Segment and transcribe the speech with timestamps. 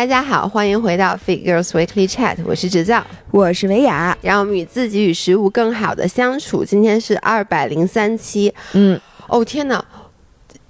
[0.00, 6.64] 大家好，欢迎回到 Fit Girls Weekly Chat，我是直造，我是维雅，让我们与自己与食物更好的相处。
[6.64, 9.84] 今天是二百零三期，嗯，哦天哪，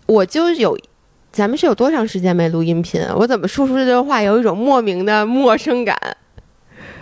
[0.07, 0.77] 我就有，
[1.31, 3.01] 咱们是有多长时间没录音频？
[3.15, 5.97] 我怎么说出这段话有一种莫名的陌生感？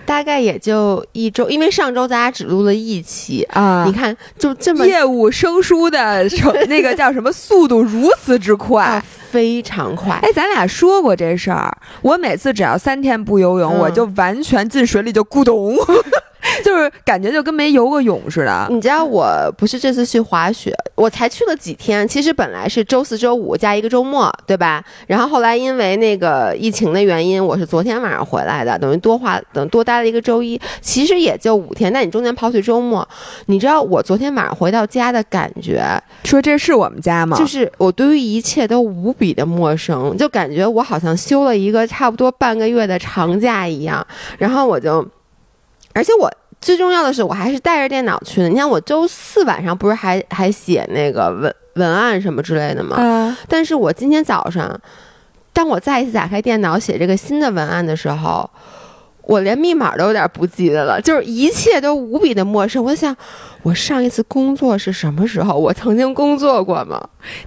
[0.08, 6.24] 大概也就一周，因为上周咱俩只录了一期啊，你看就这么业务生疏的
[6.66, 9.04] 那个叫什么速度如此之快。
[9.30, 11.76] 非常快，哎，咱俩说过这事儿。
[12.00, 15.76] 我每次只要三天不游泳，我就完全进水里就咕咚，
[16.64, 18.66] 就是感觉就跟没游过泳似的。
[18.70, 22.06] 你知道我不是这次去滑雪，我才去了几天。
[22.08, 24.82] 其实本来是周四周五加一个周末，对吧？
[25.06, 30.58] 然后后来因为那个疫情的原因，我是昨天晚上回来的，等于多花等多待了一个周一。
[30.80, 33.06] 其实也就五天，但你中间抛去周末，
[33.46, 35.84] 你知道我昨天晚上回到家的感觉？
[36.24, 37.36] 说这是我们家吗？
[37.36, 39.14] 就是我对于一切都无。
[39.18, 44.06] 比的陌生，就感觉我好像休了一个差不多半个月的长假一样。
[44.38, 45.04] 然后我就，
[45.98, 48.48] 而且我最重要的是，我还是带着电脑去的。
[48.48, 52.96] 你看，我周四晚上不是还还写那个文文案什么之类的吗？
[52.98, 53.36] 嗯。
[53.48, 54.80] 但是我今天早上，
[55.52, 58.48] 当我再一次打开电脑写这个新的文案的时候。
[59.28, 62.82] 我连密码都有点不记得了，就是一切都无比的陌生。
[62.82, 63.14] 我想，
[63.62, 65.54] 我上一次工作是什么时候？
[65.54, 66.98] 我曾经工作过吗？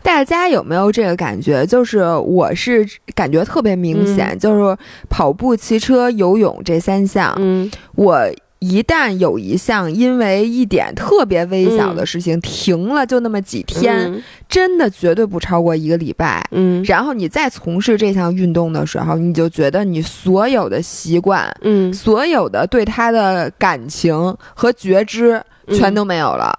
[0.03, 1.65] 大家有没有这个感觉？
[1.65, 4.77] 就是我是感觉特别明显，就是
[5.09, 8.15] 跑步、骑车、游泳这三项，嗯，我。
[8.61, 16.47] 一旦有一项因为一点特别微小的事情停了，就那么几天，真的绝对不超过一个礼拜。
[16.51, 24.13] 嗯，然后你再从事这项运动的时候，你就觉得你所有的习惯，嗯，所有的对他的感情
[24.53, 26.53] 和觉知全都没有了，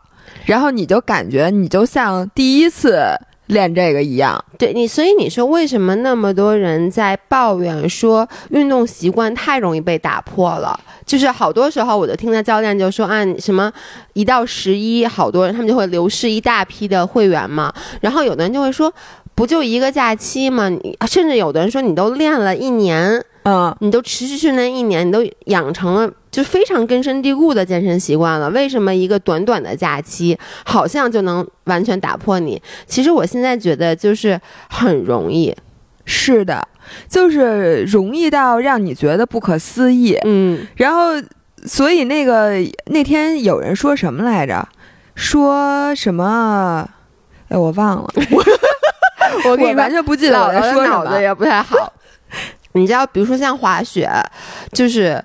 [0.45, 3.07] 然后你就感觉你就像第一次。
[3.47, 10.79] 练这个一样，对你，所以你说为什么那么多人在抱怨说运动习惯太容易被打破了？
[11.05, 13.71] 就是好多时候，我就听到教练就说，啊什么
[14.15, 17.73] 一到十一，好多人他们就会流失一大批的会员嘛。
[18.01, 18.91] 然后有的人就会说，
[19.35, 20.71] 不就一个假期吗？
[21.07, 23.23] 甚至有的人说，你都练了一年。
[23.45, 28.49] 嗯，你都持续训练一年，你都养成了就非常根深蒂固的健身习惯了。
[28.51, 32.63] 为什么一个短短的假期好像就能完全打破你？
[32.87, 35.55] 其实我现在觉得就是很容易，
[36.05, 36.67] 是的，
[37.09, 40.17] 就是容易到让你觉得不可思议。
[40.25, 41.11] 嗯，然后
[41.67, 42.55] 所以那个
[42.87, 44.69] 那天有人说什么来着？
[45.15, 46.89] 说什么？
[47.49, 48.09] 哎，我忘了，
[49.45, 51.93] 我我完全不记得我在说什么，脑子也不太好。
[52.73, 54.11] 你知道，比如说像滑雪，
[54.73, 55.23] 就是，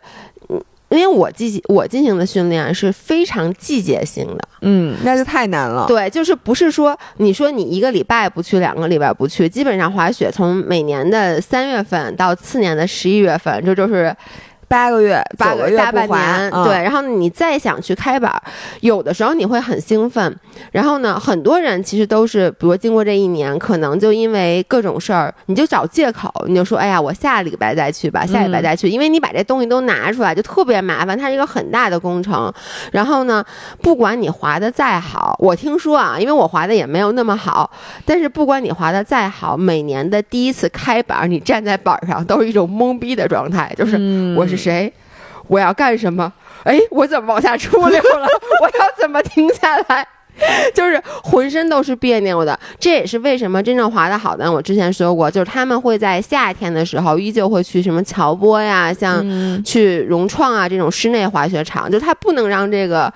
[0.90, 5.86] 因为我进行我进行的训练是非常季节性的，嗯，那就太难了。
[5.88, 14.16] 对，就是不是说你说你一个礼拜不去，两个礼拜不去，基本上滑雪从每年的三月份到次年的十一月份，这就是。
[14.68, 16.74] 八个月，八个月大半年，对。
[16.84, 18.42] 然后你再想去开板，
[18.82, 20.36] 有的时候你会很兴奋。
[20.72, 32.52] 然后呢，很多人其实都是，比如经过这一年，可能就因为各种事儿，你就找借口，你就说：“哎呀，我下礼拜再去吧，下礼拜再去。”因为你把这东西都拿出来，就特别麻烦，它是一个很大的工程。
[32.92, 33.42] 然后呢，
[33.82, 37.72] 不管你滑的再好，我听说啊，因为我滑的也没有那么好，
[38.04, 43.96] 但是不管你滑的再好，每年的第一次开板，你站在板上都是一种懵逼的状态，就是
[44.36, 44.57] 我是。
[44.58, 44.92] 谁？
[45.48, 46.32] 我要干什么？
[46.64, 48.28] 哎，我怎么往下出溜了？
[48.62, 50.06] 我要怎么停下来？
[50.76, 52.60] 就是浑身都是别扭的。
[52.80, 59.26] 这也是为什么真正滑的好的，我之前说过，就是他们会在夏天的时候依旧会去什么乔波呀，像
[59.64, 63.12] 去融创啊这种室内滑雪场，就他不能让这个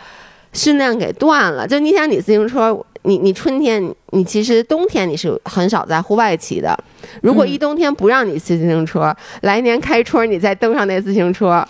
[0.54, 1.68] 训练给断了。
[1.68, 6.78] 就你想，你自行车，你你春天，你其实冬天你是很少在户外骑的。
[7.22, 11.66] 如果一冬天不让你骑自行车，来年开春你再登上那自行车，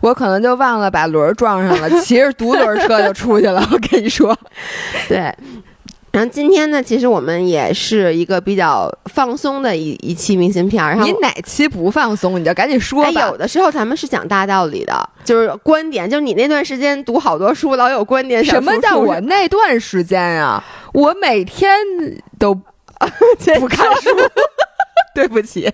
[0.00, 3.66] 我可能就忘了把轮撞上了，骑着独轮车就出去了。
[3.72, 4.36] 我跟你说，
[5.08, 5.34] 对。
[6.14, 10.80] 然后今天呢，其实我们也是一个比较放松的一一期明信片。
[10.80, 13.28] 然后你哪期不放松，你就赶紧说吧。
[13.28, 16.08] 有的时候咱们是讲大道理的，就是观点。
[16.08, 18.44] 就你那段时间读好多书，老有观点。
[18.44, 20.62] 什么叫我那段时间啊？
[20.92, 21.76] 我每天
[22.38, 22.54] 都
[23.58, 24.10] 不看书。
[25.14, 25.70] 对不起，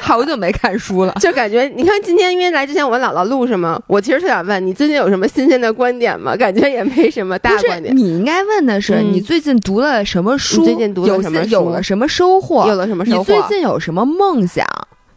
[0.00, 6.36] 好久没看书了，就感觉你看今天因为来之前我问姥姥录什么，我其实特想问你最近有什么新鲜的观点吗？
[6.36, 7.96] 感觉也没什么大观点。
[7.96, 10.64] 你应该问的是你最近读了什么书？
[10.64, 11.50] 最近读了什么书？
[11.50, 12.66] 有了什么收获？
[12.66, 13.18] 有了什么收获？
[13.18, 14.66] 你最近有什么梦想？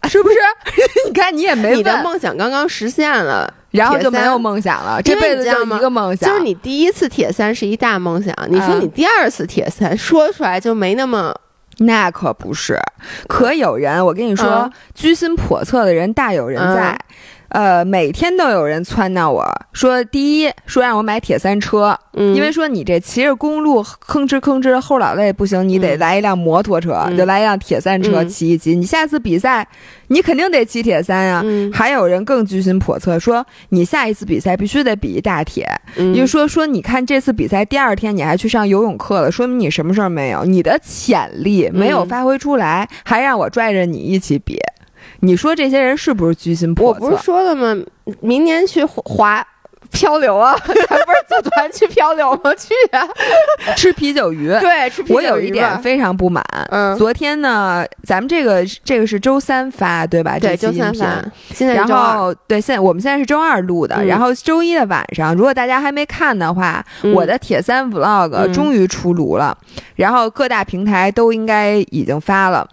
[0.10, 0.36] 是不是？
[1.08, 5.02] 你看你也没你的梦想刚刚实现了，然后就没有梦想了。
[5.02, 8.34] 这辈子就一个梦想，就是你第一次铁三是一大梦想。
[8.50, 11.34] 你说你第二次铁三说出来就没那么。
[11.80, 12.80] 那可不是，
[13.28, 16.98] 可有人，我跟你说，嗯居心叵测的人大有人在。
[17.54, 26.00] 呃，每天都有人撺掇我说，第一说让我买铁三车，嗯，因为说你这骑着公路吭哧吭哧的后脑袋不行，你得嗯。
[26.00, 27.16] 来一辆摩托车，嗯。
[27.16, 28.28] 就来一辆铁三车嗯。
[28.28, 28.76] 骑一骑。
[28.76, 29.68] 你下次比赛，
[30.08, 31.42] 你肯定得骑铁三啊。
[31.46, 31.72] 嗯。
[31.72, 36.12] 还有人更居心叵测，说你下一次比赛必须得比一大铁，嗯。
[36.16, 42.08] 就说说你看这次比赛第二天你还去上游泳课了，说明你什么事儿没有，你的潜力没有嗯。
[42.08, 44.60] 发挥出来，还让我拽着你一起比。
[45.22, 46.84] 你说这些人是不是居心叵测？
[46.84, 47.76] 我不是说了吗？
[48.20, 49.46] 明年去滑
[49.92, 52.52] 漂流啊， 咱不是组团去漂流吗？
[52.56, 53.08] 去啊！
[53.78, 54.48] 吃啤酒鱼。
[54.60, 56.44] 对，吃啤酒我有一点非常不满。
[56.72, 60.40] 嗯，昨天呢，咱们这个这个是周三发对吧？
[60.40, 61.24] 对，这三发，
[61.54, 61.88] 现在然。
[61.88, 69.56] 后对，现在我们现在是周二录的，嗯然后周一的晚上，如果大家还没看的话，嗯我的铁三 vlog 嗯终于出炉了，
[69.96, 72.68] 然后各大平台都应该已经发了。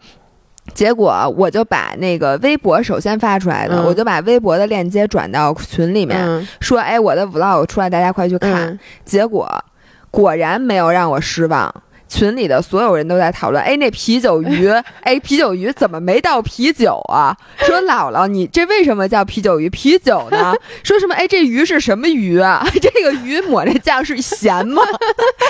[0.75, 8.69] 结果我就把那个微博首先发出来的，嗯我就把微博的链接转到群里面，嗯说：“哎，我的 vlog 出来，大家快去看。
[8.69, 9.49] 嗯结果
[10.11, 11.73] 果然没有让我失望。
[12.09, 14.69] 群里的所有人都在讨论，哎，那啤酒鱼，
[15.03, 17.33] 哎，啤酒鱼怎么没到啤酒啊？
[17.59, 19.71] 说姥姥，你这为什么叫啤酒鱼？
[19.71, 20.53] 啤酒呢？
[20.83, 21.15] 说什么？
[21.15, 22.67] 哎，这鱼是什么鱼啊？
[22.83, 24.83] 这个鱼抹这酱是咸吗？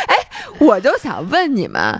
[0.08, 0.14] 哎，
[0.58, 1.98] 我就想问你们。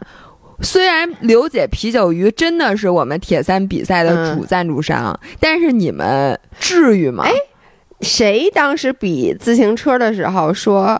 [0.62, 7.24] 虽然刘姐啤酒鱼真的是我们铁三比赛的主赞助商，但是你们至于吗？
[7.24, 7.32] 哎
[8.02, 10.98] 谁当时比自行车的时候说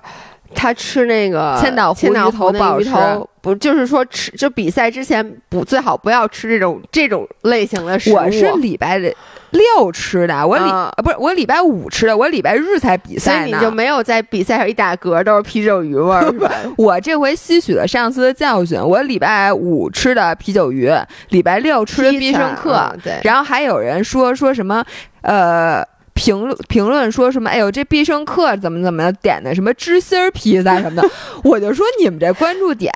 [0.55, 8.17] 他吃那个千岛湖千岛鱼头湖那不好吃鱼头，不就是说吃就比赛之前不最好不要吃这种这种类型的食物。
[8.17, 8.99] 我是礼拜
[9.51, 13.53] 六吃的，我礼、啊不是我礼拜五吃的，我礼拜日才比所以。
[13.53, 16.51] 你就没有在比赛上一打嗝都是啤酒鱼味儿 是吧？
[16.77, 20.91] 我这回吸取了上次的教训，我礼拜五吃的啤酒鱼，
[21.31, 24.85] 礼拜六吃的必胜客，嗯对，然后还有人说说什么
[25.23, 25.85] 呃。
[26.13, 27.49] 评论评论说什么？
[27.49, 31.09] 哎呦，这必胜客怎么怎么点的什么芝心儿披萨什么的，
[31.43, 32.93] 我就说你们这关注点，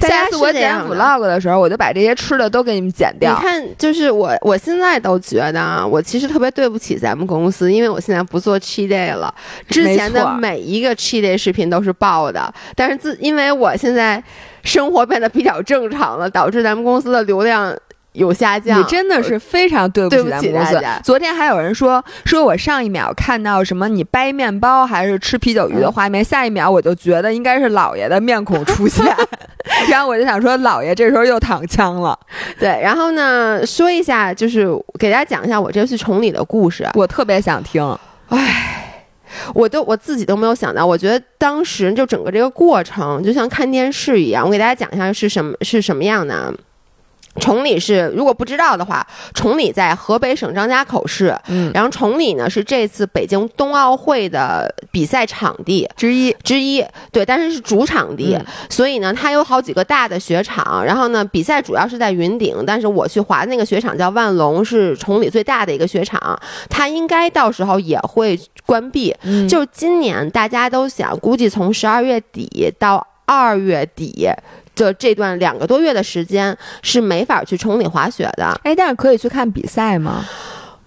[0.00, 3.40] 下次我剪 vlog 的时候，我就把这些吃的都给你们剪掉你。
[3.40, 9.34] 看，就是我，我现在都觉得啊，我其实特别对不起咱们公司，因为我现在不做 cheat day 了。
[9.68, 14.22] 之前的每一个 cheat day 视频都是爆的，但是自因为我现在
[14.62, 17.74] 生活变得比较正常了，导致咱们公司的流量
[18.16, 18.80] 有下降。
[18.80, 21.00] 你真的是非常对不起起咱们公司大家。
[21.04, 29.04] 昨天还有人说，说我上一秒看到什么你掰面包还是吃啤酒鱼的画面，下一秒我就觉得应该是老爷的面孔出现，
[29.90, 32.18] 然后我就想说，老爷这时候又躺枪了。
[32.58, 34.68] 对，然后呢，说一下，就是
[34.98, 36.88] 给大家讲一下我这次崇礼的故事。
[36.94, 37.82] 我特别想听，
[38.28, 39.04] 唉
[39.52, 44.44] 我都我自己都没有想到，我觉得当时就整个这个过程就像看电视一样。
[44.44, 46.52] 我给大家讲一下是什么是什么样的啊。
[47.40, 58.44] 崇礼是，如果不知道的话，崇礼在河北省张家口市，嗯，然后崇礼呢是这次北京冬奥会的比赛场地之一，之一，对，但是是主场地，嗯。
[58.68, 69.48] 所以呢它有好几个大的雪场，然后呢比赛主要是在云顶，但是我去滑的那个雪场叫万隆，是崇礼最大的一个雪场，它应该到时候也会关闭，嗯。
[69.48, 74.28] 就今年大家都想，估计从十二月底到二月底
[74.76, 78.56] 的这段两个多月的时间是没法去崇礼滑雪的。
[78.62, 80.24] 哎，但是可以去看比赛吗？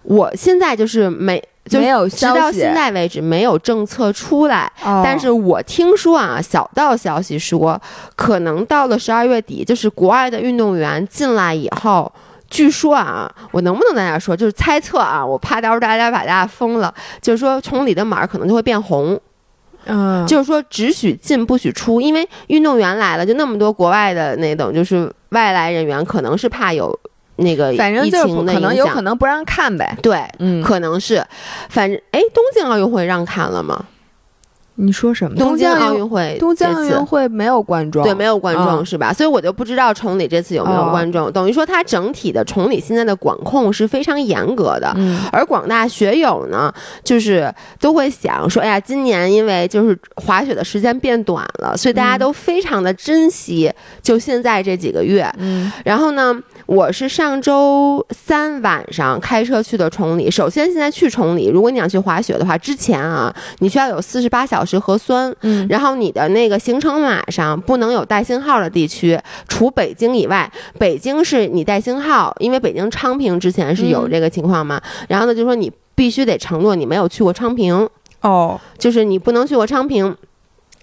[0.03, 1.43] 我现在就是没。
[1.65, 7.79] 就没有直到消息现在为止没有政策出来，哦但是我听说啊，小道消息说，
[8.15, 12.11] 可能到了十二月底，就是国外的运动员进来以后，
[12.49, 16.91] 据说啊，我能不能在那儿说，就是猜测啊，我怕到时候大家把大家封了，
[17.21, 19.19] 就是说崇礼的码可能就会变红，
[19.85, 26.97] 嗯，就是说只许进不许出，因为运动员来了，就那么多国外的那种就是外来人员，可能是怕有
[27.37, 29.97] 那个反正疫情的就是可能有可能不让看呗。
[30.01, 30.21] 对。
[30.39, 31.25] 嗯，可能是，
[31.69, 33.85] 反正哎，东京奥运会让看了吗？
[34.81, 35.35] 你说什么？
[35.37, 39.11] 东京奥运运会东京奥运会没有观众，对，没有观众、嗯是吧？
[39.11, 41.31] 所以我就不知道崇礼这次有没有哦观众。
[41.31, 44.91] 等于说，它整体的崇礼现在的管控是非常严格的。
[44.95, 53.71] 嗯而广大学友呢，就是都会想说，哎呀，今年因为就是滑雪的时间变短了，所以大家嗯都非常的珍惜，
[54.01, 55.29] 就现在这几个月。
[55.37, 56.33] 嗯然后呢，
[56.69, 60.29] 我是上周三晚上开车去的崇礼。
[60.29, 65.35] 首先，现在去崇礼，如果你想去滑雪的话，之前啊，你需要有四十八小时核酸。
[65.41, 70.47] 嗯然后你的那个行程码上不能有带星号的地区，除北京以外，
[70.77, 74.79] 北京是你带星号，因为北京昌平之前是有嗯这个情况嘛。
[75.07, 77.89] 然后呢，就说你必须得承诺你没有去过昌平，
[78.21, 80.15] 哦，就是你不能去过昌平。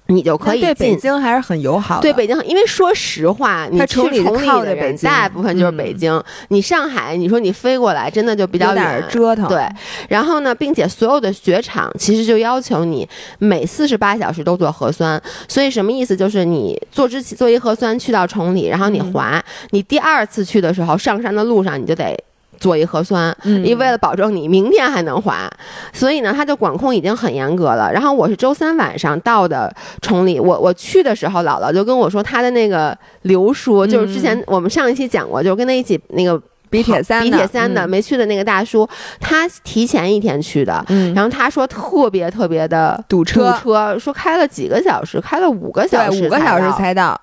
[0.09, 0.99] 你就可以对北进。
[0.99, 2.03] 京还是很友好的。
[2.03, 6.23] 对北京，因为说实话，你它去崇礼的人，着北京大部分就是嗯北京。
[6.49, 9.05] 你上海，你说你飞过来，真的就比较远。
[9.09, 9.49] 折腾。
[9.49, 9.67] 对，
[10.09, 13.09] 然后呢，并且所有的雪场其实就要求你
[13.39, 16.17] 每四十八小时都做核酸，所以什么意思？
[16.17, 22.17] 就是你做之前做一核酸去到崇礼，然后你嗯滑，你第二次去的时候上山的路上你就得。
[22.59, 25.51] 做一核酸，嗯因为为了保证你明天还能还，
[25.93, 27.93] 所以呢，他的管控已经很严格了。
[27.93, 38.89] 然后我是周三晚上到的崇礼，我我去的时候，姥姥就跟我说，他的那个刘叔，就是之前我们上一期讲过，就是跟他一起那个比铁三的比铁三的嗯没去的那个大叔，
[39.21, 46.77] 他提前一天去的，嗯，然后他说特别特别的堵车堵车，说开了几个小时，开了五个小时，五个小时。
[46.77, 47.19] 才到。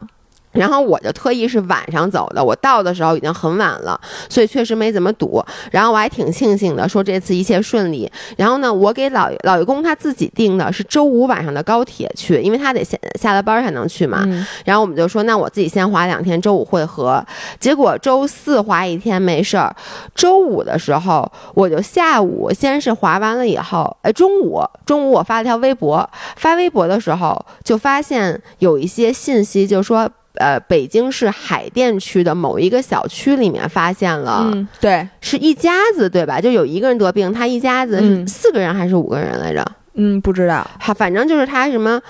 [0.53, 5.43] 然后我就特意是晚上走的，我到的时候已经很晚了，所以确实没怎么堵。
[5.72, 8.10] 然后我还挺庆幸的，说这次一切顺利。
[8.38, 14.24] 然后呢，我给老老爷公他自己订的是周五晚上的高铁去，因为他得下下了班才能去嘛。
[14.25, 17.25] 嗯然后我们就说，那我自己先滑两天，周五会合。
[17.60, 19.75] 结果周四滑一天没事儿，
[20.13, 30.10] 周五的时候我就下午先是滑完了以后，哎，中午中午我发了条微博，发微博的时候就发现有一些信息，就说。
[30.36, 36.42] 呃，北京市海淀区的某一个小区里面发现了，嗯，对，是一家子对吧？
[36.42, 39.63] 就有一个人得病，他一家子四个人还是五个人来着？
[39.94, 40.66] 嗯，不知道。
[40.80, 42.02] 好，反正就是他什么，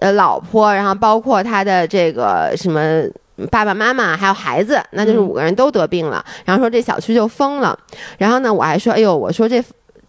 [0.00, 3.02] 呃，老婆，然后包括他的这个什么
[3.50, 6.24] 爸爸妈妈还有孩子，那就是嗯五个人都得病了。
[6.44, 7.76] 然后说这小区就封了。
[8.16, 9.62] 然后呢，我还说，哎呦，我说这。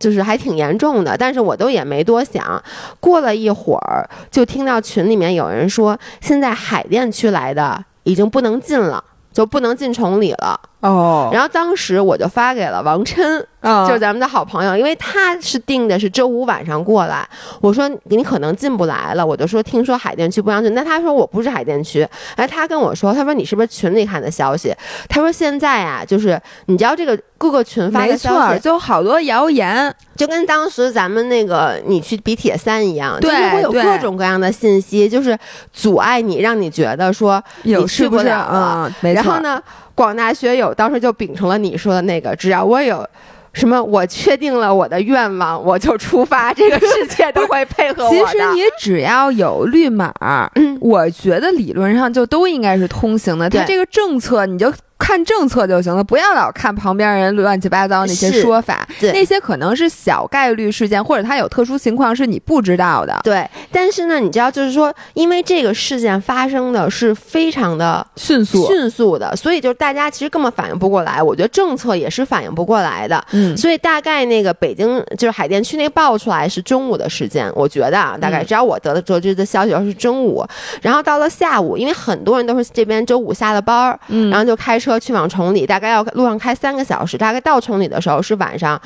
[0.03, 2.62] 就是还挺严重的，但是我都也没多想。
[3.00, 10.60] 过了一会儿，就听到群里面有人说，现在海淀区来的已经不能进了，就不能进崇礼了。
[10.84, 13.24] 哦，然后当时我就发给了王琛，
[13.62, 17.25] 后就是咱们的好朋友，因为他是定的是周五晚上过来，
[17.62, 24.75] 我说你可能进不来了，我就说听说海淀区不让进，那他说我不是海淀区，哎，他跟我说，他说你是不是群里看的消息？
[25.08, 29.96] 他说现在啊，就是你知道这个各个群发的消错，息，就好多谣言。
[30.16, 35.36] 就跟当时咱们那个你去比铁三一样，就是对会有各种各样的信息，就是
[35.72, 38.92] 阻碍你，让你觉得说你去不了。
[39.02, 39.40] 然后？
[39.40, 39.62] 呢，
[39.95, 43.07] 广大学友当时就秉承了你说的那个，只要我有
[43.53, 48.17] 什么，我确定了我的愿望，我就出发，这个世界都会配合我的。
[48.17, 50.12] 其实你只要有绿码，
[50.55, 53.50] 嗯我觉得理论上就都应该是通行的。
[53.50, 54.73] 它对这个政策你就
[55.03, 63.19] 看政策就行了，不要老看旁边人乱七八糟那些说法，对那些可能是小概率事件，或者它有特殊情况是你不知道的。
[63.22, 71.22] 对，但是呢，你知道，就是说，因为这个事件发生的是非常的迅速，迅速的，所以就是大家其实根本反应不过来。
[71.22, 73.22] 我觉得政策也是反应不过来的。
[73.31, 80.45] 嗯，所以大概那个北京就是海淀区那爆出来是中午的时间，我觉得啊，大概嗯只要我得的得知的消息要是中午，
[80.81, 88.81] 然后到了下午，因为很多人都是这边周五下了班儿，嗯然后就开车去往崇礼，大概要路上开三个小时，大概到崇礼的时候是晚上，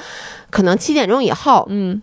[0.50, 2.02] 可能七点钟以后，嗯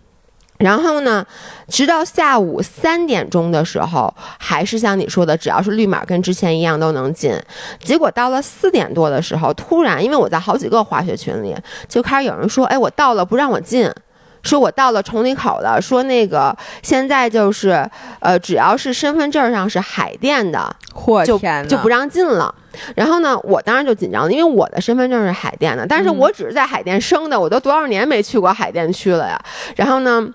[0.59, 1.25] 然后呢，
[1.67, 7.37] 直到下午三点钟的时候，还是像你说的，只要是绿码跟之前一样都能进。
[7.83, 11.53] 结果到了四点多的时候，突然，因为我在好几个滑雪群里，
[11.89, 13.91] 就开始有人说：“哎，我到了，不让我进。”
[14.43, 17.83] 说我到了崇礼口了，说那个现在就是，
[18.19, 20.73] 呃，只要是身份证上是海淀的，
[21.67, 22.53] 就不让进了。
[22.95, 29.39] 然后呢，我当时就紧张了，因为我的身份证是海淀的，但是嗯我只是在海淀生的，我都多少年没去过海淀区了呀。
[29.75, 30.27] 然后呢，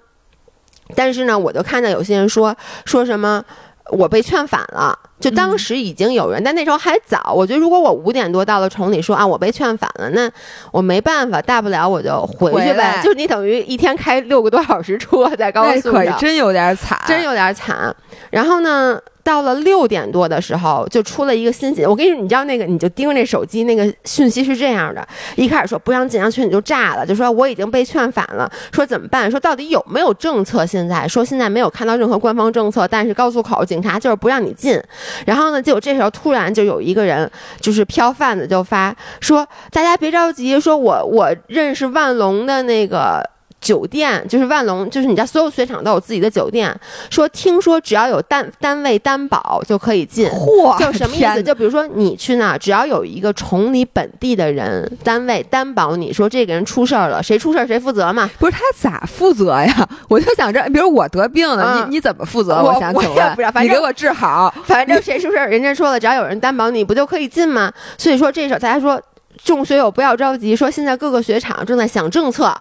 [0.95, 3.45] 但是呢，我就看到有些人说说什么。
[3.93, 7.33] 我被劝返了，就当时已经有人，但那时候还早。
[7.35, 10.31] 我觉得如果我五点多到了崇礼，说啊我被劝返了，那
[10.71, 13.01] 我没办法，大不了我就回去呗。
[13.03, 17.93] 就是你等于一天开六个多小时车在高速上，可真有点惨，真有点惨。
[18.31, 18.97] 然后呢，
[19.31, 21.87] 到了六点多的时候，就出了一个新信。
[21.87, 25.07] 我跟你说，你知道那个，你就盯着那手机，那个讯息是这样的：
[25.37, 29.31] 一开始说不让进，然后群里就炸了，就说我已经被劝返了，说怎么办？
[29.31, 30.67] 说到底有没有政策？
[30.67, 34.83] 现在说现在没有看到任何官方政策，但是高速口警察就是不让你进。
[35.25, 43.23] 然后呢，结果这时候突然就有一个人，就是票贩子就发说，大家别着急，说我我认识万隆的那个。
[43.61, 46.75] 酒店就是万隆，就是你家所有雪场都有自己的酒店。
[47.11, 51.43] 说听说只要有单单位担保就可以进，嚯，就什么意思？
[51.43, 58.31] 就比如说你去那儿，只要有一个崇礼本地的人单位担保你说这个人出事儿了，谁出事儿谁负责嘛。
[58.39, 59.89] 不是他咋负责呀？
[60.09, 62.63] 我就想着，比如我得病了，嗯你你怎么负责？
[62.63, 64.53] 我想请我也不知道问，反正你给我治好。
[64.65, 67.73] 反正谁出事儿，人家说了，只要有人担保你不就可以进吗？
[67.99, 69.01] 所以说这时候大家说。
[69.43, 72.55] 众学友不要着急，说现在各个雪场正在想政策、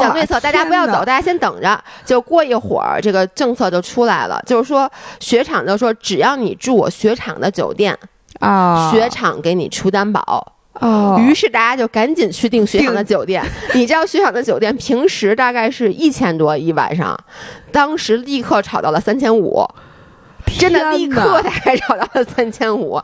[0.00, 1.78] 想对策，大家不要走，大家先等着。
[2.04, 7.98] 就过一会儿，这个政策就出来了，就是说雪场就说，只要你住我雪场的酒店，
[8.38, 10.52] 啊，雪场给你出担保。
[10.80, 13.44] 哦，于是大家就赶紧去订雪场的酒店。
[13.74, 17.18] 你知道雪场的酒店平时大概是一千多一晚上，
[17.70, 19.62] 当时立刻炒到了三千五，
[20.58, 23.00] 真的立刻大概炒到了三千五，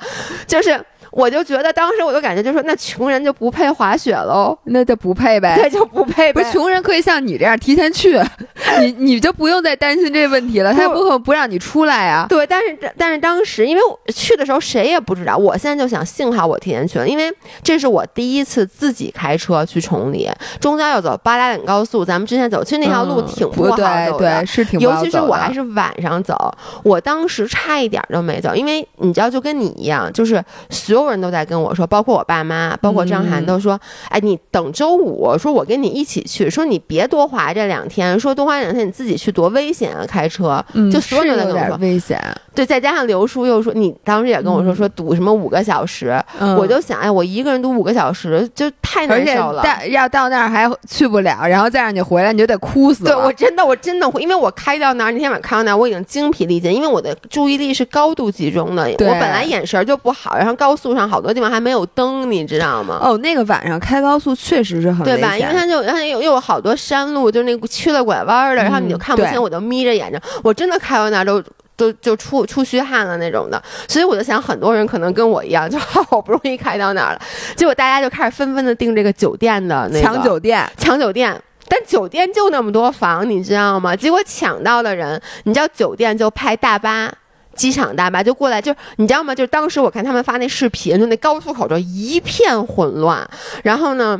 [0.46, 0.80] 就是。
[1.10, 5.56] 我就觉得当时我就感觉就说那穷人就不配滑雪喽，那就不配呗。
[5.56, 8.20] 对，就不配呗不是穷人可以像你这样提前去，
[8.80, 12.26] 你你就不用再担心这问题了，他也不可能不让你出来啊。
[12.28, 20.28] 对，但是但是当时因为我去的时候谁也不知道，我现在就想幸好我提前去了，因为这是我第一次自己开车去崇礼，
[20.60, 24.12] 中间要走八达岭高速，咱们之前走，其实那条路嗯挺不好走的。
[24.18, 26.36] 对，是挺不尤其是我还是晚上走，
[26.82, 33.78] 我当时差一点都没走，因为你知道，就跟你一样，就是所有人都在跟我说，包括我爸妈，包括张涵嗯都说，
[34.08, 42.20] 哎，你等周五，说我跟你一起去，说你别多滑这两天，说多滑两天你自己去多危险啊，开车，嗯就所有人都跟我说危险。
[42.54, 49.62] 对，再加上刘叔又说，你当时也跟我说，嗯说堵什么五个小时，嗯我就想，哎，我一个人堵五个小时就太难受了。
[49.62, 53.10] 到要到那儿还去不了，然后再让你回来，你就得哭死了。
[53.10, 62.98] 对我真的，我真的会，因为我开到那儿那天晚上开到那儿，我已经精疲力尽，因为我的注意力是高度集中的，我本来眼神就不好，然后高速上好多地方还没有灯，你知道吗？
[63.02, 65.36] 哦，那个晚上开高速确实是很对吧？
[65.36, 71.42] 因为它就然后又又有好多山路，就是那个曲了拐弯儿的，然后你就嗯看不清，对我就眯着眼睛，我真的开到那儿都。
[71.78, 77.20] 都就出出虚汗了那种的，所以我就想，很多人可能跟我一样， 就好不容易开到那儿了，
[77.54, 80.68] 结果大家就开始纷纷的订这个酒店的那个抢酒店。
[80.76, 81.40] 抢酒店。
[81.68, 83.94] 但酒店就那么多房，你知道吗？
[83.94, 87.12] 结果抢到的人，你知道酒店就派大巴。
[87.58, 89.34] 机场大巴就过来，就你知道吗？
[89.34, 93.28] 就当时我看他们发那视频，就那高速口就一片混乱。
[93.64, 94.18] 然后呢，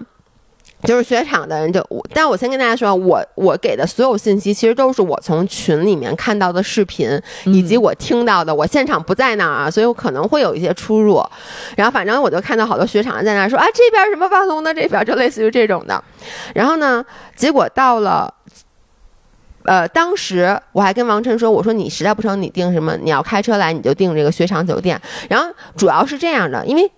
[0.83, 7.09] 就是雪场的人就我，但我先跟大家说，我我给的所有信息其实都是我从群里面看到的视频，
[7.45, 8.55] 以及我听到的。
[8.55, 11.25] 我现场不在那儿啊，所以我可能会有一些出入。
[11.77, 16.03] 然后反正我就看到好多雪场在那儿说啊，这边什么万隆的这边，就类似于这种的。
[16.55, 17.05] 然后呢，
[17.37, 18.35] 结果到了。
[19.69, 22.97] 呃，当时我还跟王晨说，我说你实在不成，你订什么？
[22.97, 24.99] 你要开车来，你就订这个雪场酒店。
[25.29, 26.91] 然后主要是这样的，因为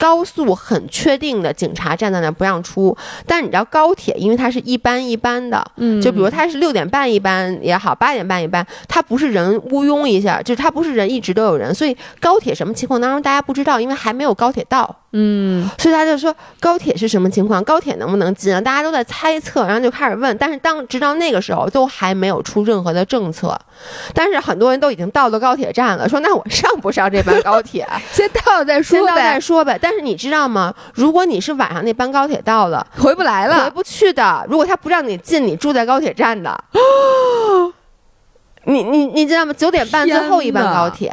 [0.00, 2.96] 高速很确定的，警察站在那儿不让出。
[3.26, 14.96] 但是你知道高铁，因为它是一班一班的，嗯就比如它是六点半一班也好，八点半一班，它不是人乌拥一下，就是它不是人一直都有人，所以高铁什么情况当中大家不知道，因为还没有高铁到。
[15.12, 18.60] 嗯，所以他就说高铁是什么情况，高铁能不能进啊？
[18.60, 20.36] 大家都在猜测，然后就开始问。
[20.38, 23.58] 但是当直到那个时候都还没有出任何的政策，
[24.14, 27.84] 但是很多人都已经到了高铁站了，说那我上不上这班高铁？
[28.14, 29.76] 先到再说先到再呗，说呗。
[29.82, 30.74] 但是你知道吗？
[30.94, 33.70] 如果你是晚上那班高铁到了，回不来了回。
[33.70, 34.46] 不去的。
[34.48, 36.64] 如果他不让你进，你住在高铁站的，
[38.64, 39.52] 你你你知道吗？
[39.52, 41.12] 九点半最后一班高铁，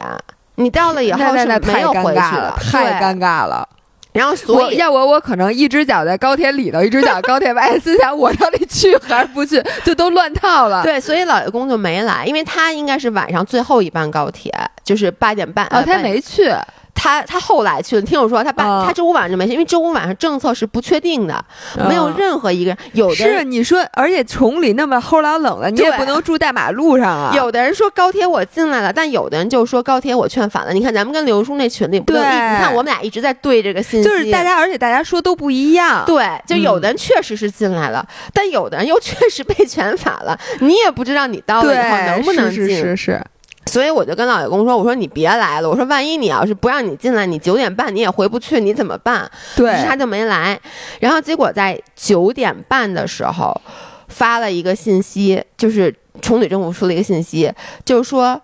[0.55, 3.67] 你到了以后是没有回去了，太尴尬了。
[4.13, 10.81] 然后所以要我我可能一只脚在高铁里头，一只脚高铁外，心想我到底去还是不去， 就都乱套了。
[10.81, 14.51] 对，所以老爷公就没来，因为他应该是晚上最后一班高铁，
[14.83, 15.67] 就是八点半。
[15.67, 16.51] 哦，他没去，
[16.97, 21.45] 他他后来去了，听我说，他八、哦他周五晚上就没去，因为周五晚上政策是不确定的，
[21.88, 23.43] 没有嗯任何一个人有的是。
[23.43, 27.31] 你说，而且崇礼那么齁老冷了，你也不能住大马路上啊。
[27.36, 30.73] 有的人说高铁我进来了，但有的人就说高铁我劝返了。
[30.73, 31.99] 你看咱们跟刘叔那群里？
[32.01, 36.03] 对你看我们俩一直在对这个信息，就是大家，而且大家说都不一样。
[36.05, 42.65] 对，就有嗯的人确实是进来了，但有的人又确实被 全返了，你也不知道你到了以后，能不能进。
[42.65, 43.25] 是是是是，
[43.67, 50.60] 所以我就跟老爷公说：“我说你别来了，我说万一你要是不让你进来，你九点半你也回不去，你怎么办？”对于是他就没来。
[50.99, 53.62] 然后结果在九点半的时候
[54.08, 57.53] 发了一个信息，就是崇礼政府出了一个信息，
[57.84, 58.41] 就是说，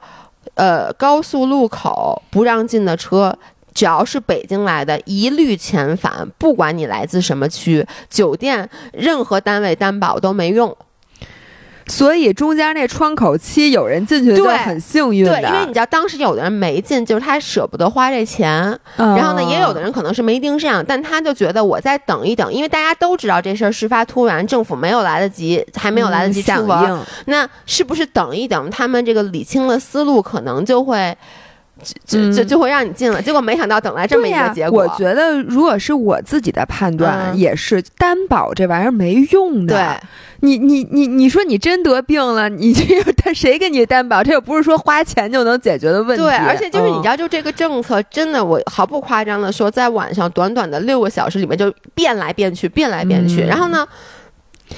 [0.55, 3.35] 呃，高速路口不让进的车。
[3.73, 10.77] 只要是北京来的，一律遣返，不管你来自什么区，酒店任何单位担保都没用。
[11.87, 15.31] 所以中间那窗口期有人进去就对很幸运的。
[15.31, 31.15] 对，因为你知道当时有的人没进，就是他舍不得花这钱，嗯然后呢，也有的人可能是没盯上，但他就觉得我再等一等，因为大家都知道这事儿事发突然，政府没有来得及，还没有来得及嗯响应，那是不是等一等，他们这个理清了思路，可能就会
[31.83, 33.21] 就就嗯就会让你进了。
[33.21, 39.75] 结果没想到等来这么一个结果，我觉得如果是我自己的判断，嗯也是担保这玩意儿没用的。
[39.75, 40.07] 对。
[40.45, 44.21] 你你你你说你真得病了，你这个他谁给你担保？
[44.21, 46.21] 这又不是说花钱就能解决的问题。
[46.21, 53.43] 对，而且就是你知嗯道，就这个政策，真的，我毫不夸张的说，在晚上短短的六个小时里面就变来变去，变来变去。
[53.43, 53.87] 嗯然后呢，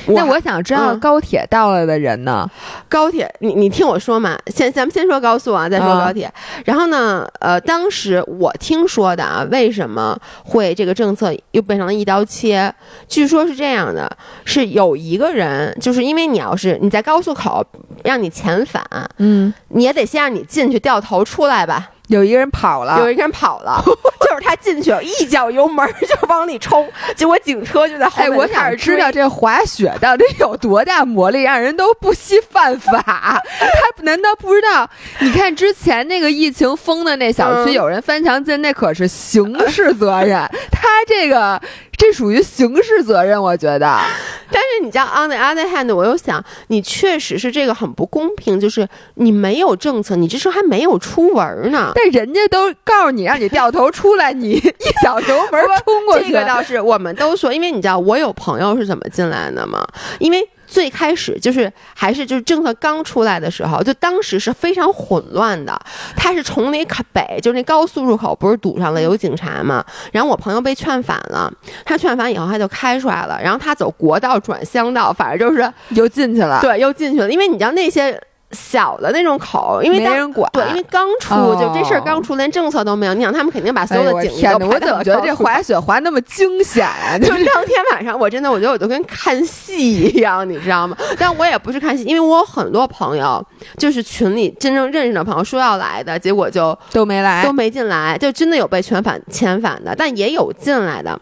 [0.07, 2.49] 那我想知道嗯高铁到了的人呢？
[2.87, 6.31] 高铁，你你听我说嘛，先咱们先说高速啊，再说啊高铁。
[6.65, 12.73] 然后呢，呃，当时我听说的啊，为什么会这个政策又变成了一刀切？
[13.07, 14.09] 据说是这样的，
[14.43, 17.65] 是有一个人，就是因为你要是你在高速口
[18.03, 18.83] 让你遣返，
[19.17, 21.91] 嗯，你也得先让你进去掉头出来吧。
[22.07, 23.81] 有一个人跑了，有一个人跑了，
[24.21, 33.01] 就是他进去一脚油门就往里冲，结果警车就在后哎，面我就开始追想知道这滑雪到底有多大魔力，让人都不惜犯法。
[33.59, 34.89] 他难道不知道？
[35.19, 40.47] 你看之前那个疫情封的那小区，嗯有人翻墙进，那可是刑事责任。
[40.71, 41.59] 他这个
[41.97, 43.99] 这属于刑事责任，我觉得。
[44.51, 51.91] 但是你知道，on the other hand，我又想，你确实是这个很不公平，就是你没有政策，你这时候还没有出文呢。
[51.95, 54.61] 但人家都告诉你让你掉头出来，你一
[55.03, 59.85] 脚油门冲过去， 这个倒是我们都说，因为你知道我有朋友是怎么进来的吗？
[60.19, 65.79] 因为最开始就是还是就是政策刚出来的时候，就当时是非常混乱的。
[66.15, 69.85] 他是崇礼卡北，就是那高速入口不是堵上了有警察嘛？
[70.11, 71.51] 然后我朋友被劝返了，
[71.85, 78.21] 他劝返以后他就开出来了，然后他走国道转乡道，反正就是又进去了，对又进去了，因为你知道那些。
[78.55, 80.49] 小的那种口，因为当没人管。
[80.53, 83.13] 对，因为刚出、哦就这事儿刚出，连政策都没有。
[83.13, 84.57] 你想，他们肯定把所有的警力天哪！
[84.59, 87.17] 都排我怎么觉得这滑雪滑那么惊险啊？
[87.19, 90.95] 就当天晚上，我真的我觉得我就跟看戏一样，你知道吗？
[91.19, 93.45] 但我也不是看戏，因为我有很多朋友，
[93.77, 101.19] 就是群里真正认识的朋友说要来的，结果就都没来都，没进来，就真的有被遣返遣返的，但也有进来的。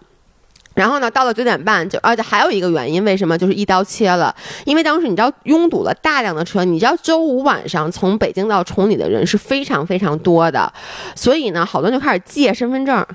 [0.73, 4.36] 然后呢，到了九点半就，而且还有一个原因，为什么就是一刀切了？
[4.65, 10.71] 因为当时你知道拥堵了大量的车，你知道周五晚上从北京到崇礼的人是非常非常多的，
[11.15, 13.05] 所以呢，好多人就开始借身份证。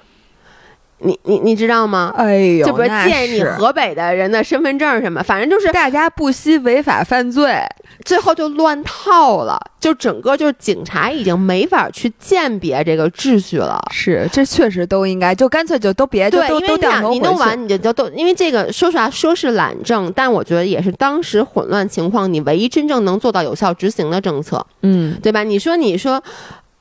[1.01, 2.13] 你你你知道吗？
[2.17, 7.57] 哎呦，就比如那借你河北的人的身份证什么，反正就是大家不惜违法犯罪，
[8.05, 13.81] 最后就乱套了，就整个就是警察已经没法去鉴别这个秩序了。
[13.93, 25.45] 是这确实都应该，就干脆就都别就对，都因为你俩都掉头你弄完你就就都，因为这个说实话说是懒政，但我觉得也是当时混乱情况你唯一真正能做到有效执行的政策，嗯，对吧？
[25.45, 26.23] 你说你说。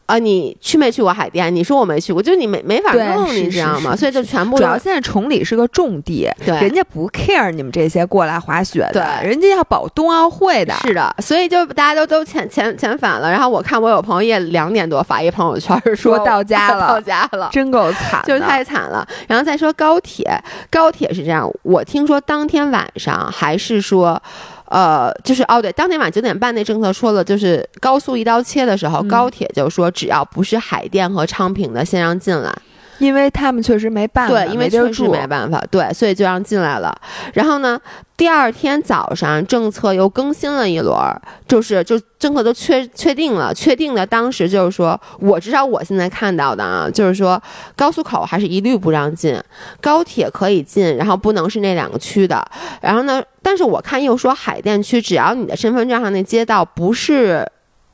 [0.08, 1.54] 啊，你去没去过海淀？
[1.54, 3.96] 你说我没去过，就是你没没法弄，是你知道吗？
[3.96, 13.30] 所以就全部都主要现在崇礼是个重地，对人家不 care 你们这些过来滑雪的，对人家要保冬奥会的，是的，所以就大家都都遣遣遣返了。
[13.30, 17.50] 然后我看我有朋友也两点多发一朋友圈说说到家了到家了。
[17.52, 20.26] 真够惨，就是太惨了，然后再说高铁，
[20.72, 24.22] 高铁是这样，我听说当天晚上还是说，
[24.70, 32.54] 呃，就是哦对，当天晚上九点半那政策说了，就是高速一刀切的时候，嗯高铁就说只要不是海淀和昌平的，先让进来。
[33.00, 36.96] 因为他们确实没办法，对，因为确实没办法，对，所以就让进来了。
[37.34, 37.80] 然后呢，
[38.16, 47.42] 第二天早上政策又更新了一轮儿，就是就政策都确确定了，确定的当时就是说，我至少我现在看到的啊，就是说
[47.76, 49.40] 高速口还是一律不让进，
[49.80, 52.44] 高铁可以进，然后不能是那两个区的。
[52.82, 57.48] 然后呢，但是我看又说海淀区，只要你的身份证上那街道不是。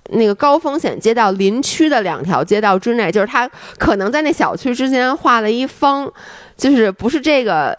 [0.09, 6.11] 那个高风险街道邻区的两条街道之内，就是他可能在那小区之间画了一方，
[6.57, 7.75] 就是不是这个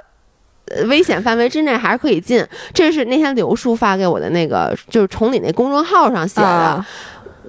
[0.66, 2.44] 呃危险范围之内还是可以进。
[2.72, 6.46] 这是那天刘叔发给我的那个，就是崇礼那公众号上写的。
[6.46, 6.86] 啊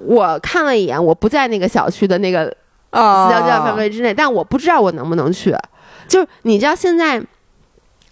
[0.04, 2.44] 我看了一眼，我不在那个小区的那个
[2.90, 5.56] 哦私道范围之内，但我不知道我能不能去。
[6.06, 7.20] 就是你知道现在。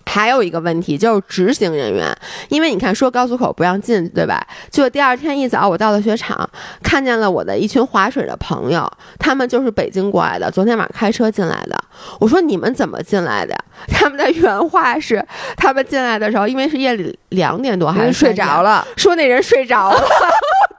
[0.07, 2.17] 还有一个问题就是执行人员，
[2.49, 4.47] 因为你看说高速口不让进，对吧？
[4.71, 6.49] 就第二天一早我到了雪场，
[6.83, 11.77] 看见了我的一群划水的朋友，他们就是北京过来的，昨天晚上开车进来的。
[12.21, 13.57] 我说你们怎么进来的？
[13.89, 15.25] 他们的原话是，
[15.57, 20.01] 他们进来的时候，因为是夜里两点多还是睡着了， 说那人睡着了。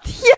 [0.05, 0.31] 天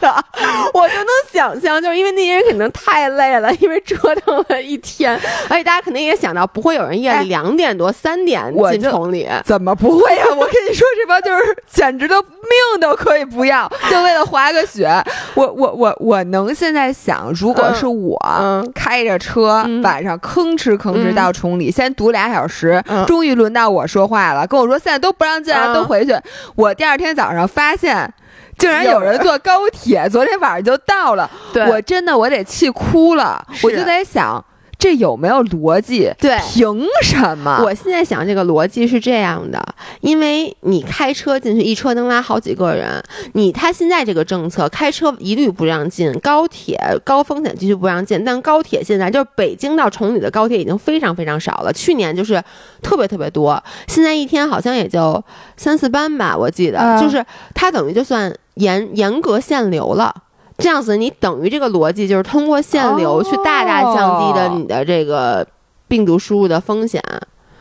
[0.00, 0.24] 哪！
[0.72, 5.12] 我就能想象，就是因为那些人肯定太累了，因为折腾了一天，
[5.48, 9.28] 而且大家肯定也想到，不会有人夜哎里两点多、三点我就进崇礼。
[9.44, 14.88] 怎么不会呀、我跟你说，这帮就是简直都命都可以不要，就为了滑个雪。
[15.34, 26.14] 我我我我能现在想，如果是我、嗯开着车、嗯晚上吭哧吭哧嗯到崇礼，先堵俩小时，嗯终于轮到我说话了，跟我说现在都不让进来，嗯都回去。
[26.54, 28.12] 我第二天早上发现。
[28.58, 31.28] 竟然有人坐高铁，昨天晚上就到了。
[31.52, 34.44] 对我真的我得气哭了，我就在想。
[34.82, 36.12] 这有没有逻辑？
[36.18, 37.62] 对凭什么？
[37.62, 39.64] 我现在想这个逻辑是这样的，
[40.00, 43.00] 因为你开车进去，一车能拉好几个人。
[43.34, 48.24] 你他现在这个政策，开车一律不让进，高铁高风险地区不让进。
[48.24, 52.42] 但高铁现在就是北京到崇礼的高铁已经非常非常少了，去年就是
[52.82, 55.22] 特别特别多，现在一天好像也就
[55.56, 60.12] 三四班吧，我记得，啊就是它等于就算严严格限流了。
[60.58, 65.46] 这样子，你等于这个逻辑就是通过限流哦去大大降低的你的这个
[65.88, 67.02] 病毒输入的风险。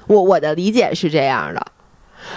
[0.08, 1.65] 我我的理解是这样的，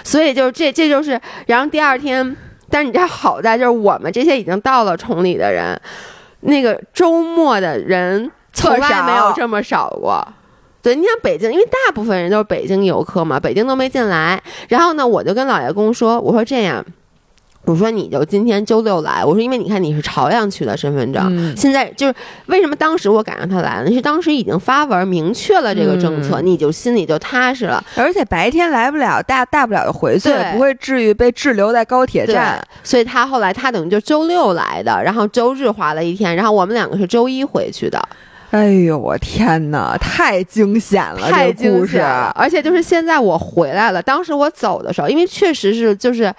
[0.04, 2.36] 所以就是这这就是，然后第二天，
[2.70, 5.80] 但是你知道好在就是我们这些已经到了崇礼的人，
[6.40, 10.24] 那个周末的人从来没有这么少过。
[10.82, 14.40] 对，你像北京，因为大部分人都是北京游客嘛，北京都没进来。
[14.68, 16.84] 然后呢，我就跟老爷公说，我说这样。
[17.66, 22.14] 我说你就今天周六来，我说因为你看你是朝阳区的身份证，嗯现在就是
[22.46, 27.82] 为什么当时我赶上他来了，是当时已经发文明确了这个政策，嗯你就心里就踏实了。
[27.96, 37.98] 而且白天来不了，大大不了就回去，不会至于被滞留在高铁站。，所以他后来他等于就周六来的，然后周日滑了一天，然后我们两个是周一回去的，
[38.50, 41.30] 哎呦，我天哪，太惊险了！
[41.30, 42.30] 太这个故事惊险了。
[42.36, 46.30] 而且就是现在我回来了，当时我走的时候，因为确实是就是。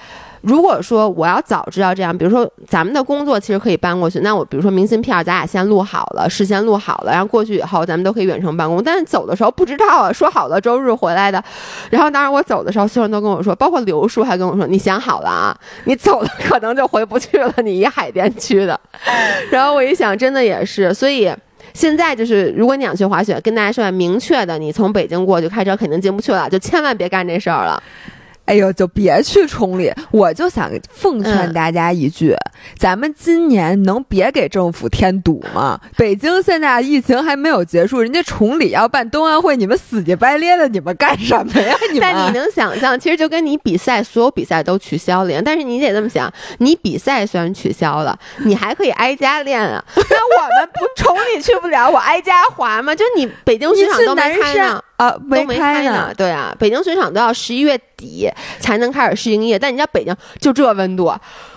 [0.45, 8.83] 如果说我要早知道这样，比如说咱们的工作其实可以搬过去，那我比如说明信片咱俩先录好了，事先录好了，然后过去以后咱们都可以远程办公。
[8.83, 11.43] 但是走的时候不知道啊，说好了周日回来的，
[11.89, 18.79] 然后当时我走的时候，所有人都跟我说，包括刘叔还跟我说，你想好了啊，你走了可能就回不去了，你一海淀区的。
[19.49, 21.33] 然后我一想，真的也是，所以。
[21.73, 27.83] 现在就是，如果你想去滑雪，跟大家说明确的，你从北京过去开车肯定进不去了，就千万别干这事儿了。
[28.45, 29.91] 哎呦，就别去崇礼！
[30.11, 32.35] 我就想奉劝嗯大家一句：
[32.77, 35.79] 咱们今年能别给政府添堵吗？
[35.97, 41.75] 北京现在疫情还没有结束，人家崇礼要办冬奥会，你们死乞白咧的，你们干什么呀？
[41.91, 42.01] 你们？
[42.01, 45.41] 但你能想象，其实就跟你比赛，所有比赛都取消了。
[45.43, 49.83] 但是你得这么想，你比赛虽然取消了，你还可以挨家练啊。
[49.95, 52.93] 那我们不 崇礼去不了，我挨家滑吗？
[52.93, 54.81] 就你北京你雪场都没开呢。
[54.97, 58.29] 啊，都没开呢，对啊，北京水厂都要十一月底
[58.59, 61.13] 才能开始试营业，但你知道北京就这温度，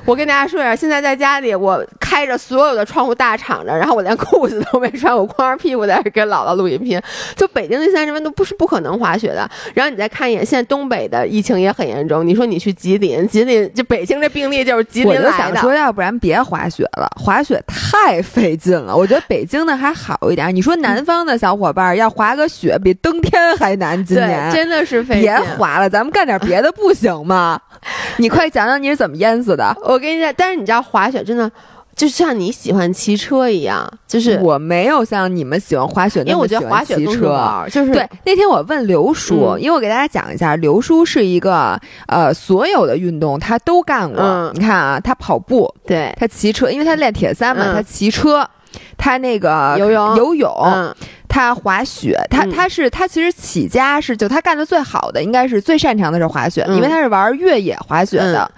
[0.08, 6.98] 我跟大家说一下，现在在家里我开着所有的窗户大敞着，然后我连裤子都没穿，我光着屁股在这跟姥姥录音频，
[7.36, 9.46] 就北京那三十温度不是不可能滑雪的。
[9.74, 18.96] 然后你再看一眼，现在东北的疫情也很严重，你说你去吉林，吉林就北京这病例就是吉林来的，就想说，要不然别滑雪了，滑雪太费劲了。
[18.96, 20.56] 我觉得北京的还好一点。
[20.56, 24.02] 你说南方的小伙伴要滑个雪，比登天还难。
[24.02, 25.38] 今年，真的是费劲别。
[25.58, 27.60] 滑了，咱们干点别的不行吗？
[28.16, 29.76] 你快讲讲你是怎么淹死的？
[29.84, 31.50] 我跟你讲，但是你知道滑雪真的
[31.96, 37.64] 就像你喜欢骑车一样，就是我没有像你们喜欢滑雪因为我觉得那么喜欢滑雪骑车。
[37.70, 39.60] 就是对，那天我问刘叔，嗯。
[39.60, 44.22] 因为我给大家讲一下，刘叔是一个呃，所有的运动他都干过。
[44.22, 44.52] 嗯。
[44.54, 46.14] 你看啊，他跑步，对。
[46.18, 47.74] 他骑车，因为他练铁三嘛，嗯。
[47.74, 48.48] 他骑车，
[48.96, 50.16] 他那个游泳。
[50.16, 50.94] 游泳，嗯
[51.28, 52.50] 他滑雪，他嗯。
[52.50, 56.76] 他是他其实起家是就他干的最好的，应该是最擅长的是滑雪，嗯。
[56.76, 58.50] 因为他是玩越野滑雪的，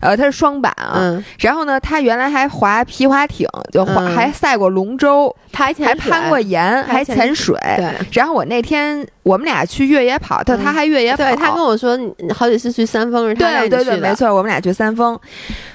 [0.00, 0.92] 呃，他是双板啊。
[0.96, 4.14] 嗯，然后呢，他原来还滑皮划艇，就滑、嗯。
[4.14, 7.58] 还赛过龙舟，他还还攀过岩，还还潜潜水。
[7.76, 7.90] 对。
[8.12, 10.60] 然后我那天我们俩去越野跑，他、嗯。
[10.62, 11.98] 他还越野跑，对他跟我说，
[12.34, 14.14] 好几次去三峰是他带对对对，没。
[14.14, 15.18] 错，我们俩去三峰，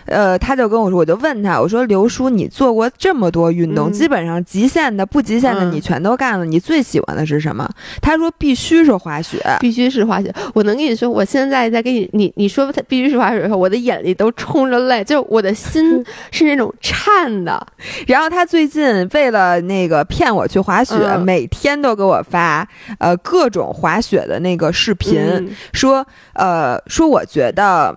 [0.06, 7.70] 呃，他就跟我说，我就问他，我说刘叔，你做过这么多运动，嗯基本上极限的、不极限的嗯你全都干了，你最喜欢的是什么？
[8.02, 9.42] 他说必须是滑雪。
[9.60, 17.66] 必须是滑雪，我能跟你说，我现在在跟你你你说他必须是滑雪的时候，我的眼里都冲着泪，就是我的心 是那种颤的。
[18.08, 22.68] 然后他最近为了那个骗我去滑雪，嗯每天都给我发
[23.00, 27.96] 呃各种滑雪的那个视频，嗯说呃说我觉得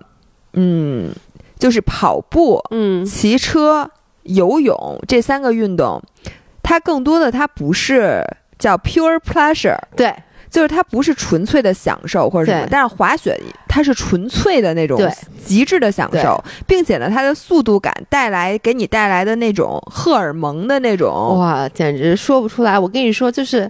[0.53, 1.09] 嗯
[1.59, 3.05] 就是跑步、嗯。
[3.05, 3.89] 骑车、
[4.23, 6.01] 游泳这三个运动，
[6.63, 8.23] 它更多的它不是
[8.59, 10.13] 叫 pure pleasure，对。
[10.49, 14.97] 就是它不是纯粹的享受或者什么，但是滑雪它是纯粹的那种
[15.43, 22.79] 极致的享受，并且呢，它的速度感带来给你带来的那种荷尔蒙的那种，哇，简直说不出来。
[22.79, 23.69] 我跟你说，就是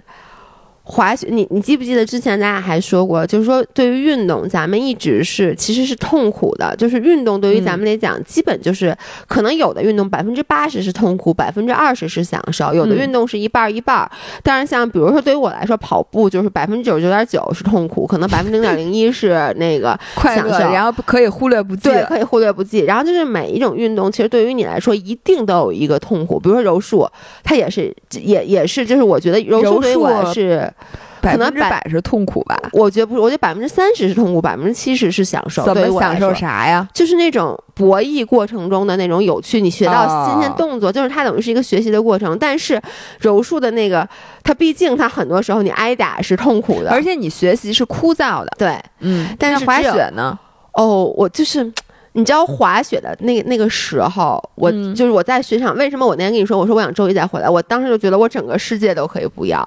[0.90, 8.96] 滑雪，你你记不记得之前咱俩还说过，就是说对于运动，咱们一直是其实是痛苦的，就是运动对于咱们来讲，基本就是
[9.26, 14.10] 可能有的运动百分之八十是痛苦，百分之二十是享受，有的运动是一半儿一半儿。
[14.42, 21.90] 但是，像比如说对于我来说，跑步就是百分之九十九点九是痛苦，可能百分之零点零一是那个 快乐，享受然后可以忽略不计。
[21.90, 22.80] 对，可以忽略不计。
[22.80, 26.40] 然后就是每一种运动，其实对于你来说，一定都有一个痛苦。
[26.40, 27.06] 比如说柔术，
[27.44, 30.72] 它也是，也也是，就是我觉得柔术对于我柔术是，
[31.20, 32.56] 百可能百分之百是痛苦吧？
[32.72, 35.64] 我觉得不是，我觉得百分之三十是痛苦，百分之七十是享受。
[35.64, 36.32] 怎么享受？
[36.34, 36.88] 啥呀？
[36.94, 42.38] 就是那种博弈过程中的那种有趣，你学到新鲜哦动作，就是它等于是一个学习的过程。
[42.38, 42.80] 但是
[43.20, 44.08] 柔术的那个，
[44.42, 48.48] 它毕竟它很多时候你挨打是痛苦的，而且你学习是枯燥的。
[48.56, 50.38] 对嗯，但是滑雪呢？
[50.72, 51.72] 哦，我就是。
[52.12, 55.76] 你知道滑雪的那那个时候，我、嗯就是我在雪场。
[55.76, 57.48] 为什么我那天跟你说，我说我想周一再回来？
[57.48, 59.64] 我当时就觉得我整个世界都可以不要。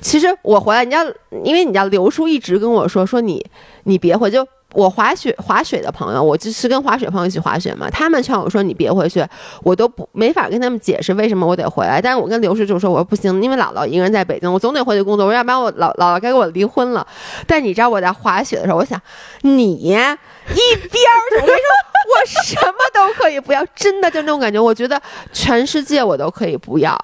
[0.00, 1.04] 其实我回来，你知道，
[1.44, 3.44] 因为你知道刘叔一直跟我说，说你
[3.84, 9.24] 你别回，就我滑雪滑雪的朋友，我就是跟滑雪朋友一起滑雪嘛，他们劝我说你别回去，
[9.62, 12.00] 我都不没法跟他们解释为什么我得回来。
[12.00, 17.06] 但是我跟刘叔就说，我说不行，因为姥姥一个人在北京，我总得回去工作，我说要不然我姥姥姥该跟我离婚了。
[17.46, 19.00] 但你知道我在滑雪的时候，我想
[19.42, 21.70] 你一边儿，我跟你说，
[22.08, 25.00] 我什么都可以不要，真的就那种感觉，我觉得
[25.32, 26.98] 全世界我都可以不要，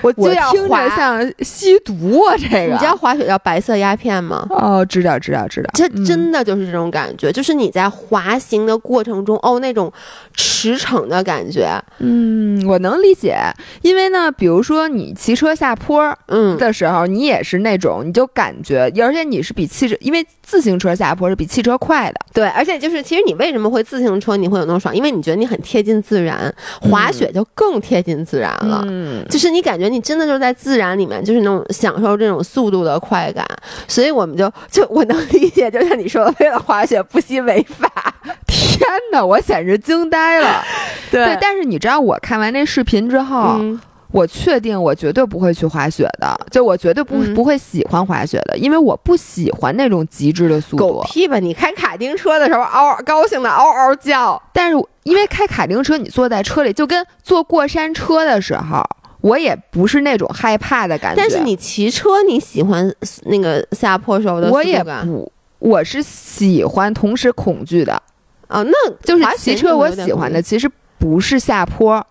[0.00, 0.96] 我就听滑着。
[0.96, 2.72] 像吸毒啊，这个。
[2.72, 4.46] 你知道滑雪叫白色鸦片吗？
[4.50, 5.70] 哦，知道知道知道。
[5.74, 9.92] 这嗯真的就是这种感觉，就是你在滑行的过程中，哦，那种
[10.34, 13.36] 驰骋的感觉，嗯，我能理解，
[13.82, 22.16] 因为呢，比如说你骑车下坡嗯，的时候，你也是那种，你就感觉，而且你是比汽车，因为自行车下坡是比汽车快的。
[22.32, 24.94] 对，而且就是，其实你为什么会自行车你会有那种爽？
[24.94, 28.84] 因为你觉得你很贴近自然，滑雪就更贴近自然了。
[28.88, 33.46] 嗯，就是你感觉你真的就是在自然里面，就是那种享受这种速度的快感，
[33.88, 37.88] 所以我们就就我能理解，就像你说的，为了滑雪不惜违法。
[38.46, 40.62] 天哪，我简直惊呆了。
[41.10, 50.88] 对对，但是你知道，我看完那视频之后，嗯，我确定我绝对不会去滑雪的，就我绝对不、嗯不会喜欢滑雪的，因为我不喜欢那种极致的速度。
[50.88, 51.38] 狗屁吧！
[51.38, 58.82] 你开卡丁车的时候嗷嗷高兴的嗷嗷叫，但是因为开卡丁车，你坐在车里就跟坐过山车的时候，
[59.22, 61.20] 我也不是那种害怕的感觉。
[61.22, 68.00] 但是你骑车你喜欢那个下坡时候的速我也不，我是喜欢同时恐惧的，
[68.48, 72.04] 哦，那就是骑车我喜欢的其实不是下坡，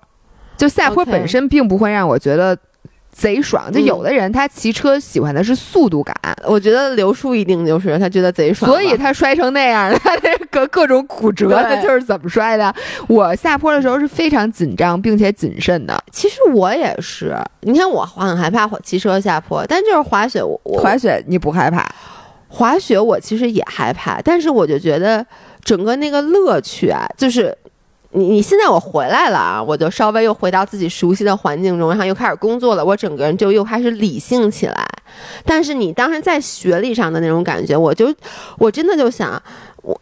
[0.58, 2.58] 就下坡本身并不会让我觉得
[3.12, 3.72] 贼爽。
[3.72, 12.74] 就嗯有的人他骑车喜欢的是速度感，我觉得刘叔一定就是他觉得贼爽，所以他摔成那样， 他那个各种骨折，他就是怎么摔的。
[13.08, 16.02] 我下坡的时候是非常紧张并且谨慎的。
[16.12, 21.88] 其实我也是，你看我很害怕骑车下坡，但就是滑雪我，我滑雪你不害怕？
[22.48, 25.26] 滑雪我其实也害怕，但是我就觉得
[25.64, 27.58] 整个那个乐趣啊，就是
[28.12, 34.88] 你你现在我回来了啊，我就稍微又回到自己熟悉的环境中，然后又开始工作了，我整个人就又开始理性起来。
[35.46, 38.14] 但是你当时在学历上的那种感觉，我就
[38.58, 39.42] 我真的就想
[39.84, 40.00] 我。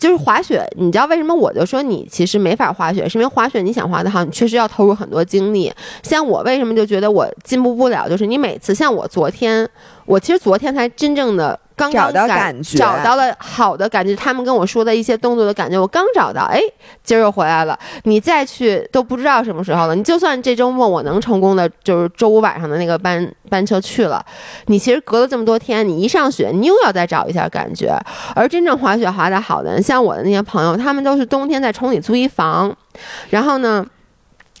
[0.00, 5.70] 就是滑雪，你知道为什么我就说你其实没法滑雪，是因为滑雪你想滑得好，你确实要投入很多精力。
[6.02, 9.68] 像我为什么就觉得我进步不了，就是你每次像我昨天，
[10.06, 14.14] 我其实昨天才真正的刚刚找到感觉找到了好的感觉。
[14.14, 16.60] 他们跟我说的一些动作的感觉，我刚找到，哎，
[17.02, 17.78] 今儿又回来了。
[18.04, 19.94] 你再去都不知道什么时候了。
[19.94, 24.24] 你就算这周末我能成功的，就是周五晚上的那个班班车去了，
[24.66, 27.96] 你其实隔了这么多天，你一上学，你又要再找一下感觉。
[28.34, 32.74] 而真正滑雪滑得好的，像我的那些朋友，他们都是冬天在崇礼租一房，
[33.30, 33.84] 然后呢，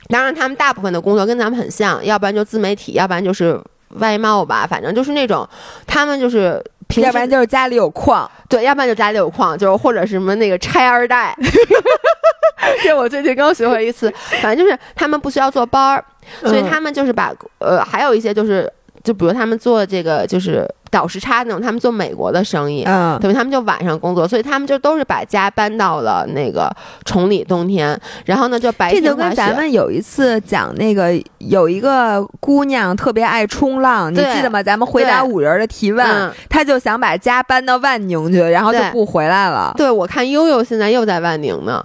[0.08, 3.60] 当然他们大部分的工作跟咱们很像，要不然就自媒体，要不然就是
[3.96, 5.48] 外贸吧，反正就是那种
[5.86, 6.62] 他们就是
[6.96, 8.30] 要不然就是家里有矿。
[8.48, 11.36] 对，要不然就家里有矿，就是或者是什么那个拆二代。
[12.82, 16.04] 这我最近刚学会一次，反正就是他们不需要坐班儿，
[16.44, 18.70] 所以嗯他们就是把呃，还有一些就是，
[19.02, 22.84] 就比如他们做这个就是倒时差那种，他们做美国的生意。
[22.86, 26.70] 嗯，等于他们就晚上工作，所以他们就都是把家搬到了那个
[27.06, 29.30] 崇礼冬天，然后呢就白这天滑雪。
[29.30, 34.62] 就跟咱们有一次讲那个有一个姑娘特别爱冲浪，你记得吗？
[34.62, 39.72] 咱们回答五人的提问，嗯，她就想把家搬到万宁去，然后就不回来了。
[39.78, 41.82] 对，我看悠悠现在又在万宁呢，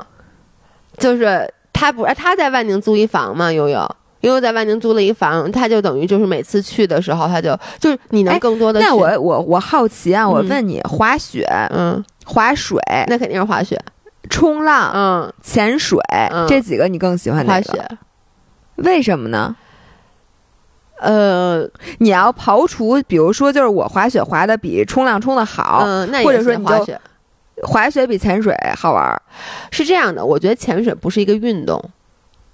[0.97, 3.89] 就是她不，她在万宁租一房嘛，悠悠。
[4.21, 13.79] 悠悠在万宁租了一房，他就等于就是每次去的时候，他就就是你能哎更多的去、那我我我好奇啊，我嗯问你，滑雪、嗯，滑水、那肯定是滑雪，
[14.29, 15.99] 冲浪、嗯，潜水、
[16.31, 16.47] 嗯。
[16.47, 17.71] 这几个你更喜欢哪个？
[17.71, 17.97] 滑雪。
[18.77, 19.55] 为什么呢？
[20.99, 26.99] 呃，你要刨除，比如说，就是我滑雪滑的比冲浪冲的好，嗯，那也或者说你就滑雪。
[27.63, 29.21] 滑雪比潜水好玩儿。
[29.71, 31.83] 是这样的，我觉得潜水不是一个运动，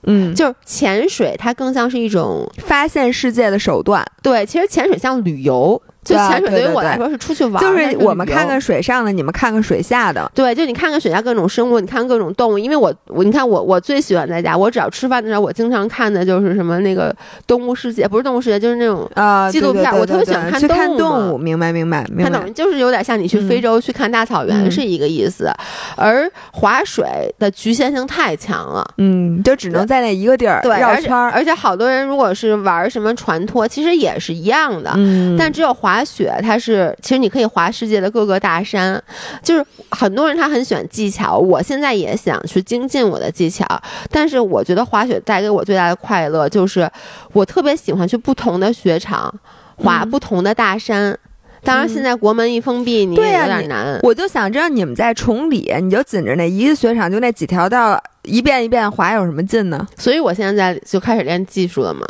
[0.05, 10.29] 嗯，就是潜水它更像是一种发现世界的手段，对，其实潜水像旅游，就潜水对于我来说是出去玩儿，就是我们看看水上的，你们看看水下的。
[10.35, 12.59] 对，就你看看水下各种生物，你看各种动物。
[12.59, 17.15] 因为我我你看我我最喜欢在家，我只要吃饭的时候，我经常看的就是什么那个
[17.47, 22.51] 动物世界，不是动物世界，就是那种啊，纪录片我特别喜欢看看动物动物，明白明白明白它等于。
[22.51, 25.51] 就是有点像你去非洲去看大草原嗯是一个意思，
[25.95, 27.05] 而划水
[27.39, 28.85] 的局限性太强了。
[28.97, 31.31] 嗯，就只能在那一个地儿对，而且绕圈儿。
[31.31, 34.91] 而且好多人如果是玩什么船拖，其实也是一样的。
[34.95, 38.99] 嗯，但只有滑雪，它是其实你可以滑世界的各个大山，
[39.43, 43.63] 就是很多人他很喜欢技巧，我现在也想去精进我的技巧，
[44.09, 46.89] 但是我觉得滑雪带给我最大的快乐就是
[47.31, 49.31] 我特别喜欢去不同的雪场
[49.75, 51.15] 滑嗯不同的大山。
[51.63, 53.99] 当然，嗯现在国门一封闭，你也有点难。
[54.01, 59.87] 我就想知道你们在崇礼，你就紧着那一个雪场，就那几条道，一遍一遍滑，有什么劲呢？
[59.95, 62.05] 所以我现在就开始练技术了嘛，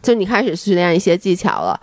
[0.00, 1.78] 就你开始训练一些技巧了。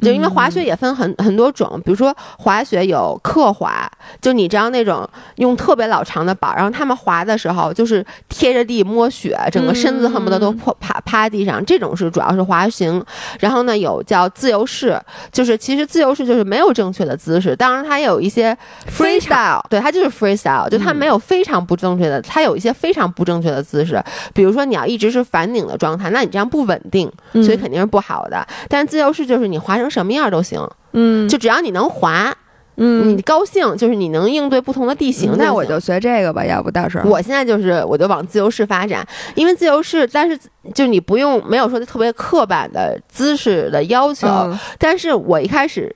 [0.00, 3.88] 就因为滑雪也分很很多种，比如说滑雪有刻滑，
[4.20, 13.04] 就你知道那种用特别老长的板儿，然后他们滑的时候就是贴着地摸雪，整个身子恨不得都趴趴趴地上，这种是主要是滑行。
[13.38, 18.56] 然后呢，有叫自由式，就是其实自由式就是没有正确的姿势，当然它也有一些
[18.90, 21.04] freestyle，对，它就是 freestyle，就它嗯。
[21.04, 28.46] 没有非常不正确的，它有一些非常不正确的姿势，比如说你要一直是反拧的状态，那你这样不稳定，所以肯定是不好的。
[28.68, 30.60] 但是自由式就是你滑成什么样都行，
[30.92, 31.28] 嗯。
[31.28, 32.36] 就只要你能滑，
[32.76, 33.16] 嗯。
[33.16, 37.08] 你高兴，就是你能应对不同的地形那我就学这个吧，要不到时候。
[37.08, 40.38] 我现在就是，我就往自由式发展，因为自由式，但是
[40.74, 44.58] 就你不用没有说特别刻板的姿势的要求，嗯。
[44.78, 45.94] 但是我一开始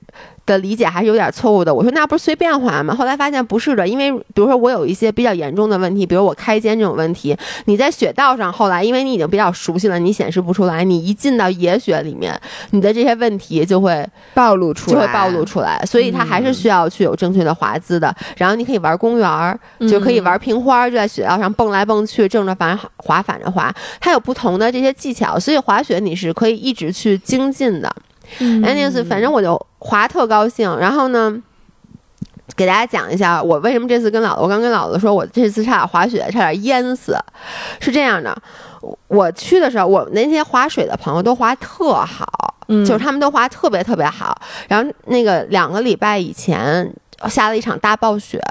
[0.49, 1.73] 的理解还是有点错误的。
[1.73, 2.95] 我说那不是随便滑吗？
[2.95, 12.37] 后来发现不是的，因为比如说我有一些比较严重的问题，比如我开肩这种问题，你在雪道上，后来因为你已经比较熟悉了，你显示不出来，你一进到野雪里面，
[12.71, 18.13] 你的这些问题就会暴露出来，就会暴露出来，所以它还是需要去有正确的滑姿的。
[18.37, 19.57] 然后你可以玩公园儿，
[19.89, 27.93] 就可以玩平花儿，就在雪道上蹦来蹦去，正着反滑，反着滑，它有不同的这些技巧，所以滑雪你是可以一直去精进的。
[28.39, 31.41] 嗯 anyways，反正我就滑特高兴，然后呢。
[32.55, 37.15] 给大家讲一下，我为什么这次跟姥姥，我刚跟姥姥说，我这次差点滑雪，差点淹死。
[37.79, 38.35] 是这样的，
[38.81, 44.35] 我我去的时候，我那些滑水的朋友都滑特好，嗯就是他们都滑特别特别好。
[44.67, 46.91] 然后那个两个礼拜以前
[47.29, 48.41] 下了一场大暴雪，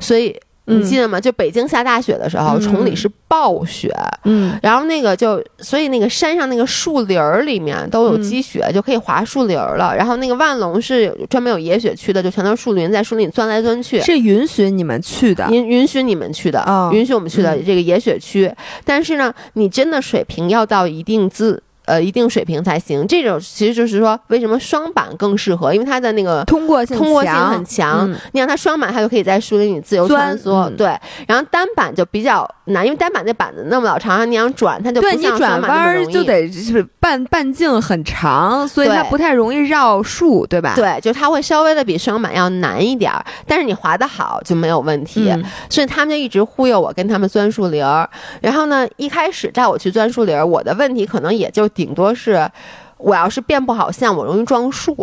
[0.00, 0.34] 所以
[0.66, 1.20] 你嗯记得吗？
[1.20, 3.92] 就北京下大雪的时候，嗯崇礼是暴雪，
[4.24, 9.94] 嗯然后那个就所以那个山上那个树林儿里面都有嗯积雪，就可以滑树林儿了。
[9.96, 14.00] 然后那个万隆是有专门有野雪区的，就全都是树林，在树林里钻来钻去。
[14.00, 18.52] 是允许你们去的，允允许你们去的，哦允许我们去的嗯这个野雪区，
[18.84, 23.06] 但是呢，你真的水平要到一定资呃一定水平才行。
[23.06, 25.72] 这种其实就是说，为什么双板更适合？
[25.72, 28.10] 因为它的那个通过性通过性很强。
[28.10, 30.68] 嗯你让它双板，它就可以在树林里自由穿梭。
[30.68, 40.74] 嗯对，然后单板就比较难，因为单板那板子那么老长，你想转，它就不对你转弯就得是半半径很长，所以它不太容易绕树，对吧？
[40.74, 45.30] 对，就它会稍微的比双板要难一点儿，但是你滑得好就没有问题。
[45.30, 48.08] 嗯所以他们就一直忽悠我跟他们钻树林儿。
[48.40, 52.50] 然后呢，一开始带我去钻树林儿，我的问题可能也就顶多是，
[52.96, 54.96] 我要是变不好像，我容易撞树，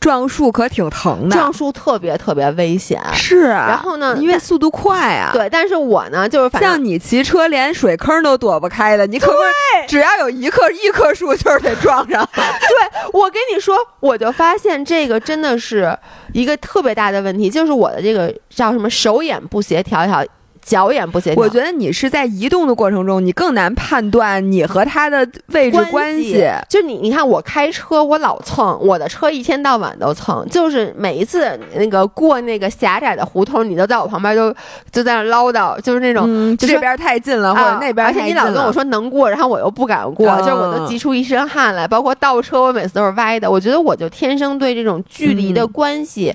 [0.00, 3.00] 撞树可挺疼的，撞树特别特别危险。
[3.12, 3.66] 是啊。
[3.68, 12.26] 然后呢因为速度快啊，对，但是我呢，就是反正像你骑车连水坑都躲不开的，你可不是只要有一棵一棵树就是得撞上。
[12.34, 15.96] 对我跟你说，我就发现这个真的是
[16.32, 20.22] 一个特别大的问题，就是我的这个叫什么手眼不协调，也好，
[20.66, 21.42] 脚眼不协调。
[21.42, 26.44] 我觉得你是在移动的过程中，你更难判断你和他的位置关系。
[26.68, 34.52] 就你，你看我开车，我老蹭，我的车一天到晚都蹭，就是每一次那个过那个狭窄的胡同，你都在我旁边就
[34.90, 36.56] 就在那唠叨，就是那种。
[36.56, 41.86] 这边太近了，或者啊那边而且太近了你老跟我说能过，然后我又不敢过，嗯就是我都急出一身汗来。
[41.86, 43.48] 包括倒车，我每次都是歪的。
[43.48, 46.34] 我觉得我就天生对这种距离的嗯关系，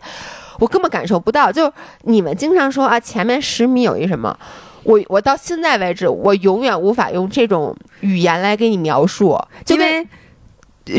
[0.61, 1.51] 我根本感受不到。
[1.51, 1.71] 就
[2.03, 4.37] 你们经常说啊，前面十米有一什么，
[4.83, 9.35] 我我到现在为止，我永远无法用这种语言来给你描述，
[9.65, 10.07] 就因为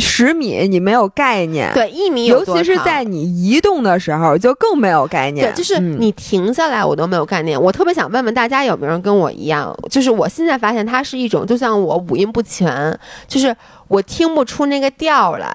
[0.00, 5.46] 十米你没有概念，对，一米有尤其是在你移动的时候就更没有概念。
[5.46, 7.60] 对，就是嗯你停下来，我都没有概念。
[7.60, 9.72] 我特别想问问大家，有没有人跟我一样？
[9.90, 12.98] 就是我现在发现它是一种，就像我五音不全，
[13.28, 13.54] 就是
[13.88, 15.54] 我听不出那个调儿来。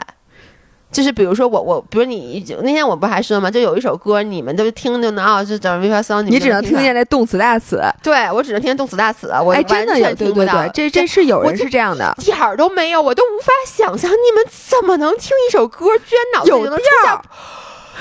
[0.91, 3.51] 就是比如说我我，比如你那天我不还说吗？
[3.51, 7.81] 就有一首歌，你们都听就能哦，是整 v 发骚，你只能听见那动词大词。
[8.01, 12.15] 对我只能听见动词大词，我哎，真的完有，对对全听不到对，这这是有我人是这样的。
[12.19, 17.21] 一点儿都没有，我都无法想象你们怎么能听一首歌，居然脑子里能出现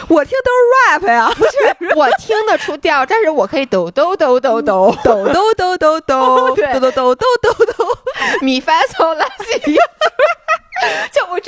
[0.08, 1.50] 我听都是 rap 呀，不是，
[1.96, 7.98] 我听得出调，但是我可以抖抖抖抖抖抖抖抖抖抖对抖抖抖抖抖抖。
[8.42, 9.24] 咪发嗦拉
[9.64, 9.74] 西，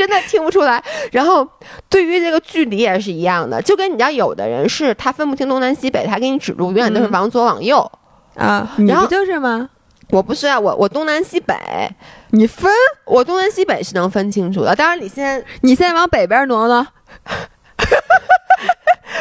[0.09, 0.83] 真的听不出来。
[1.13, 1.47] 然后
[1.89, 7.91] 对于这个距离也是一样的，就跟你知道，有的人是他分不清东南西北，他给你指路永远都是嗯往左往右。
[8.35, 9.69] 啊，你不就是吗？
[10.11, 11.55] 我不是啊，我我东南西北，
[12.31, 12.73] 你分，
[13.05, 14.75] 我东南西北是能分清楚的。
[14.75, 16.87] 当然，你现在，你现在往北边挪挪。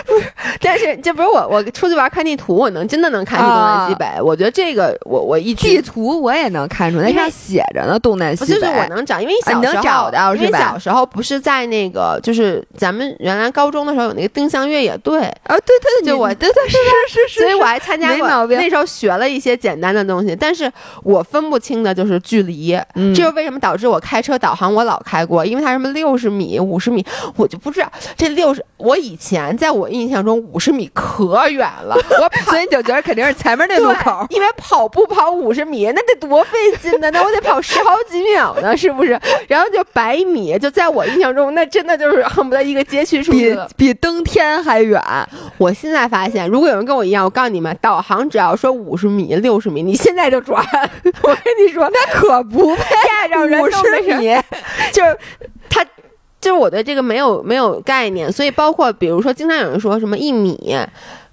[0.62, 4.06] 但是这不是我，我出去玩看地图，我能真的能看出东南西北。
[4.22, 8.54] 我觉得这个我我一直地图我也能看出，那因为上写着呢，东南西北。
[8.54, 16.78] 不就是我能找，因为你能找到因为小时候不是在那个，就是咱们原来高中的时候有那个定向越野队，啊，对对对，就我你对对是
[17.08, 20.72] 是是，所以我还参加过，那时候学了一些简单的东西，但是
[21.04, 28.64] 我分不清的就是距离，嗯这就是为什么导致我开车导航我老开过，因为它什么六十米、五十米，我就不知道这六十。
[28.78, 34.26] 我以前在我印象中五十米可远了，我跑 所以你就觉得肯定是前面那路口。
[34.30, 39.20] 因为跑步跑五十米，那得多费劲呢，那我得跑十好几秒呢，是不是？
[39.48, 43.68] 然后就百米，就在我印象中，那真的就是恨不得一个街区数比字。
[43.78, 45.02] 比登天还远，
[45.58, 50.64] 我现在发现，如果有人跟我一样，我告诉你们，导航只要说五十米、六十米，你现在就转。
[51.24, 52.84] 我跟你说，那可不配。
[53.08, 54.36] 压着人五都没事十米，
[54.92, 55.18] 就是
[55.70, 55.86] 他，
[56.40, 60.78] 就是我对这个没有没有概念，所以包括比如说，经常有人说什么一米，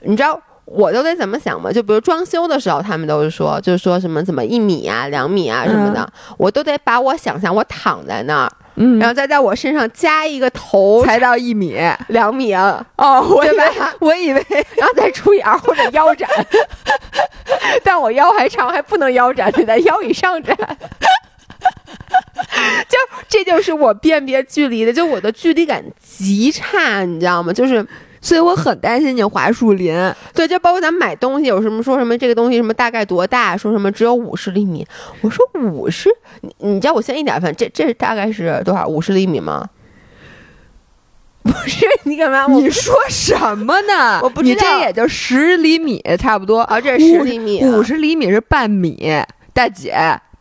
[0.01, 0.41] 你知道。
[0.67, 1.71] 我都得怎么想吗？
[1.71, 11.77] 就比如装修的时候，他们都是说，就是说什么怎么一米啊、两米啊什么的，我都得把我想象我躺在那儿，嗯然后再在我身上加一个头才到一米。
[12.09, 14.47] 两米啊，哦，我以对为我以为
[14.77, 16.27] 然后再除以二或者腰斩，
[17.85, 20.57] 但我腰还长，还不能腰斩，得在腰以上斩。
[22.89, 22.99] 就
[23.29, 27.53] 这就是我辨别距离的，就我的距离感极差，你知道吗？
[27.53, 27.85] 就是
[28.21, 29.95] 所以我很担心你华树林。
[30.33, 34.87] 对，就包括咱们买东西，有什么说什么这个东西什么大概多大，说什么只有五十厘米，
[35.21, 36.09] 我说五十，
[36.41, 38.87] 你你知道我现在一点分，这这大概是多少？
[38.87, 39.69] 五十厘米吗？
[41.45, 42.47] 不是，你干嘛？
[42.49, 44.21] 你说什么呢？
[44.25, 46.61] 我不知道你这也就十厘米差不多。
[46.63, 49.13] 啊，这是十厘米啊，五十厘米是半米，
[49.53, 49.95] 大姐。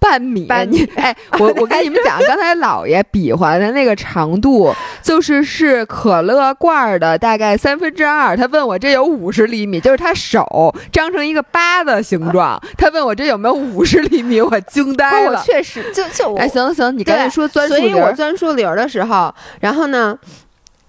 [0.04, 8.36] 半米，半米你哎，我我跟你们讲，刚才姥爷比划的那个长度，就是是可乐罐儿的大概三分之二。
[8.36, 12.62] 他问我这有五十厘米，就是他手张成一个八的形状。
[12.78, 15.44] 他问我这有没有五十厘米，我惊呆了我了。
[15.46, 20.18] 确实就就哎，行行，你刚才说钻树所以我钻树林的时候，然后呢，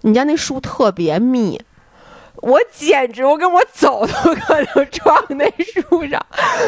[0.01, 1.61] 你家那树特别密，
[2.45, 6.21] 我简直我跟我走都可能撞那树上。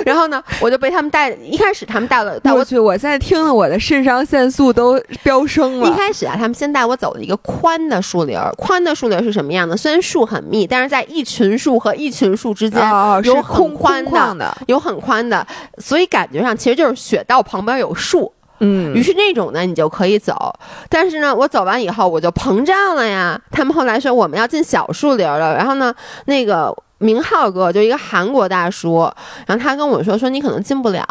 [0.06, 2.60] 然后呢，我就被他们带，一开始他们带了带我。
[2.60, 5.94] 我去，我现在听了我的肾上腺素都飙升了一。
[5.94, 8.50] 开始啊，他们先带我走了一个宽的树林儿。
[8.56, 9.76] 宽的树林儿是什么样的？
[9.76, 12.80] 虽然树很密，但是在一群树和一群树之间
[13.22, 15.46] 有很空宽的，有很宽的，
[15.76, 18.32] 所以感觉上其实就是雪道旁边有树。
[18.60, 20.52] 嗯于是那种呢，你就可以走。
[20.88, 23.40] 但是呢，我走完以后我就膨胀了呀。
[23.50, 25.94] 他们后来说我们要进小树林了，然后呢，
[26.26, 29.10] 那个明浩哥就一个韩国大叔，
[29.46, 31.06] 然后他跟我说说你可能进不了，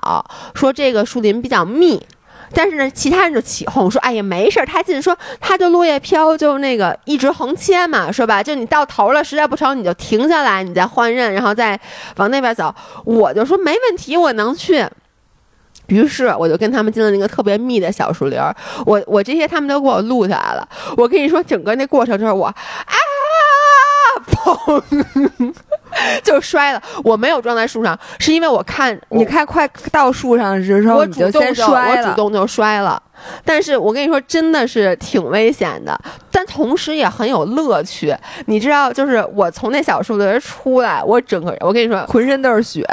[0.54, 2.02] 说这个树林比较密。
[2.54, 8.42] 但是呢，其他人就起哄说：“哎呀，没事儿，他进说他就落叶飘，就那个一直横切嘛，是吧？
[8.42, 11.78] 就你到头了，实在不成你就停下来，你再换刃，然后再
[12.18, 12.74] 往那边走。”
[13.04, 14.88] 我就说没问题，我能去。
[15.88, 18.56] 于是我就跟他们进了那个特别密的小树林儿，
[18.86, 20.68] 我我这些他们都给我录下来了。
[20.98, 22.56] 我跟你说，整个那过程就是我啊，
[24.28, 25.54] 砰，
[26.24, 26.82] 就摔了。
[27.04, 32.02] 我没有撞在树上，是因为我看你看快到树上的时候，我你就先主动就摔了。
[32.02, 33.02] 我主动就摔了。
[33.46, 35.98] 但是我跟你说，真的是挺危险的，
[36.30, 38.14] 但同时也很有乐趣。
[38.48, 42.86] 你知道，就是我从那小树林儿出来，我整个我跟你说，浑身都是血，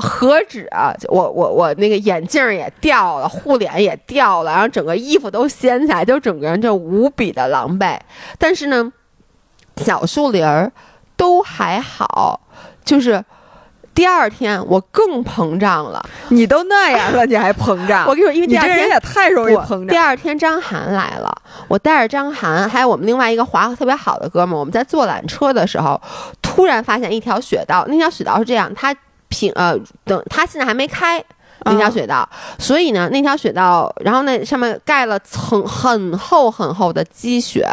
[0.00, 0.94] 何止啊！
[1.08, 7.98] 我我我那个眼镜儿也掉了，护脸也掉了，然后整个衣服都掀起来，就整个人就无比的狼狈。
[8.38, 8.92] 但是呢，
[9.76, 10.72] 小树林儿
[11.16, 12.40] 都还好，
[12.84, 13.24] 就是。
[13.92, 16.02] 第二天我更膨胀了。
[16.28, 18.06] 你都那样了， 你还膨胀？
[18.06, 19.88] 我跟你说，因为第二天也太容易膨胀。
[19.88, 21.30] 第二天张涵来了，
[21.68, 26.00] 我带着张涵，还有我们另外一个滑特别好的哥们儿，我们在坐缆车的时候，
[26.40, 27.84] 突然发现一条雪道。
[27.88, 28.94] 那条雪道是这样，它
[29.30, 29.74] 平呃，
[30.04, 31.24] 等它现在还没开
[31.64, 32.28] 那条雪道，
[32.58, 37.66] 所以呢，那条雪道，然后那上面盖了层很厚很厚的积雪，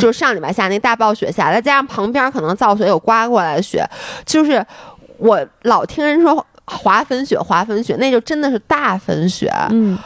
[0.00, 3.88] 就是上礼拜下那大暴雪下，再加上旁边可能造雪有刮过来的雪，
[4.26, 4.66] 就是
[5.18, 6.44] 我老听人说。
[6.66, 9.52] 滑粉雪，滑粉雪，那就真的是大粉雪。
[9.68, 9.98] 嗯，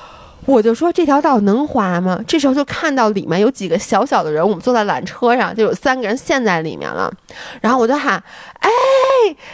[0.49, 2.19] 我就说这条道能滑吗？
[2.27, 7.13] 这时候就看到里面有几个小小的人，我们坐在缆车上，就有三个人陷在里面了。
[7.61, 8.15] 然后我就喊
[8.61, 8.71] ：“哎，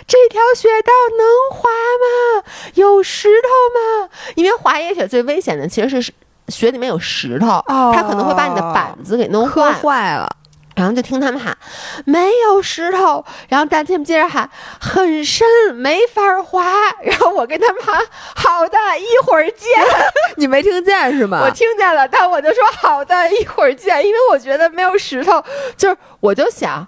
[0.07, 2.45] 这条雪道能滑吗？
[2.75, 4.09] 有石头吗？
[4.37, 6.13] 因为滑野雪最危险的其实是
[6.47, 10.31] 雪里面有石头，它可能会把你的板子给弄坏了。”
[10.75, 11.57] 然后就听他们喊，
[12.05, 13.25] 没有石头。
[13.49, 14.51] 然后大天们接着喊，
[14.81, 16.65] 很深，没法滑。
[17.03, 18.01] 然后我跟他们喊，
[18.35, 19.69] 好的，一会儿见。
[20.37, 21.41] 你没听见是吗？
[21.45, 24.05] 我听见了，但我就说好的，一会儿见。
[24.05, 25.43] 因为我觉得没有石头，
[25.77, 26.87] 就是我就想，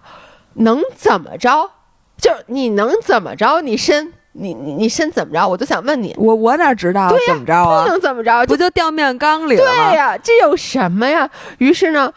[0.54, 1.70] 能怎么着？
[2.18, 3.60] 就是你能怎么着？
[3.60, 4.12] 你深。
[4.38, 5.48] 你你你身怎么着？
[5.48, 7.84] 我就想问你，我我哪知道怎么着啊？
[7.84, 9.90] 不能怎么着，不就掉面缸里了吗？
[9.90, 11.28] 对呀，这有什么呀？
[11.58, 12.12] 于是呢，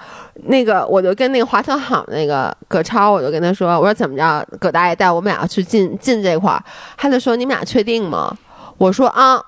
[0.45, 4.45] 那个我就跟那个华特好那个葛超，我就跟他说，我说怎么着？
[4.59, 6.63] 葛大爷带我们俩去进进这块儿，
[6.97, 8.35] 他就说你们俩确定吗？
[8.77, 9.41] 我说啊，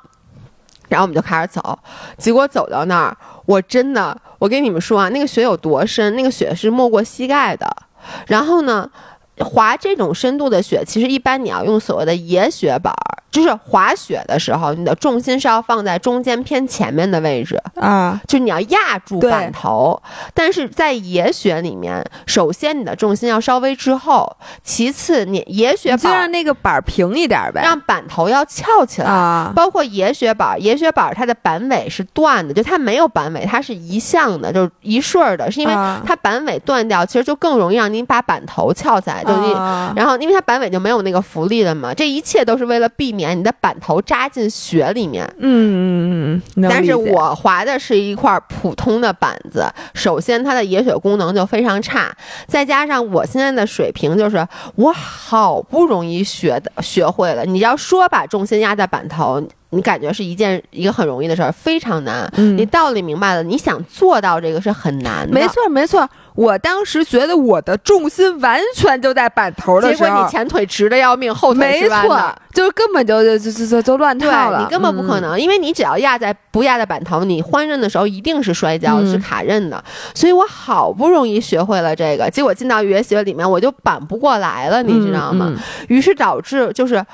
[0.88, 1.78] 然后我们就开始走，
[2.18, 6.16] 结果走到那儿，我真的，我跟你们说啊，那个雪有多深？
[6.16, 7.68] 那个雪是没过膝盖的，
[8.28, 8.90] 然后呢？
[9.44, 13.24] 滑这种深度的雪，其实一般你要用所谓的野雪板儿。
[13.32, 20.00] 就是滑雪的时候，你的重心是要放在中间偏前面的位置啊，就是你要压住板头。
[20.34, 29.54] 但是在野雪里面，首先你的重心要稍微滞后，其次你野雪板就让那个板平一点呗，让板头要翘起来啊。
[29.56, 35.74] 包括野雪板，野雪板它的板尾是断的，就它没有板尾，它是一向的，就是一顺儿的，是因为
[36.06, 39.54] 它板尾断掉，其实就更容易让您把板头翘起来，就你
[39.96, 41.94] 然后因为它板尾就没有那个浮力了嘛。
[41.94, 43.21] 这一切都是为了避免。
[43.30, 52.12] 你的板头扎进雪里面，嗯嗯嗯，但是我滑的是一块普通的板子，首先它的野雪功能就非常差，
[52.48, 54.46] 再加上我现在的水平就是
[54.76, 59.42] 我好不容易学的学会了，你要说把重心压在板头。
[59.74, 62.30] 你感觉是一件一个很容易的事儿，非常难。
[62.36, 65.34] 你道理明白了，你想做到这个是很难的。
[65.34, 66.06] 没错，没错。
[66.36, 74.60] 我当时觉得我的重心完全就在板头的时候，结果你前腿直的要命，后腿没错，就根本就就就就就乱套了。
[74.60, 79.84] 你根本不可能，因为你只要压在不压在板头，你换刃的时候一定是摔跤，是卡刃的。
[80.14, 85.54] 所以我好不容易学会了这个，结果进到越野学里面，我就板不过来了，你知道吗？
[85.90, 87.06] 于是导致就是。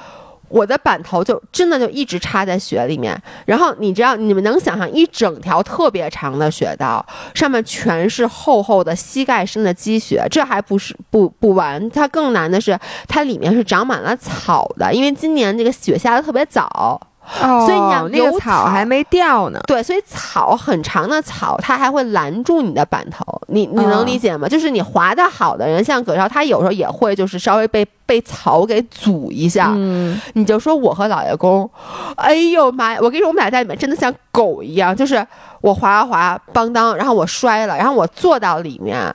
[0.50, 12.78] 我的板头就真的就一直插在雪里面，然后你知道你们能想象一整条特别长的雪道，上面全是厚厚的膝盖深的积雪，这还不是不不完，它更难的是
[13.08, 17.00] 它里面是长满了草的，因为今年这个雪下的特别早。
[17.42, 19.60] 哦，所以你想那个草还没掉呢。
[19.68, 23.24] 对，所以草很长的草，它还会拦住你的板头。
[23.48, 24.48] 你你能理解吗？
[24.48, 29.74] 就是你滑的好的人，像葛超，他有时候也会就是稍微被被草给阻一下。
[29.76, 31.70] 嗯，你就说我和老爷公，
[32.16, 33.00] 哎呦妈呀！
[33.02, 35.26] 我跟你说，我们俩在里面真的像狗一样，就是
[35.62, 39.14] 我滑啊滑，邦当，然后我摔了，然后我坐到里面，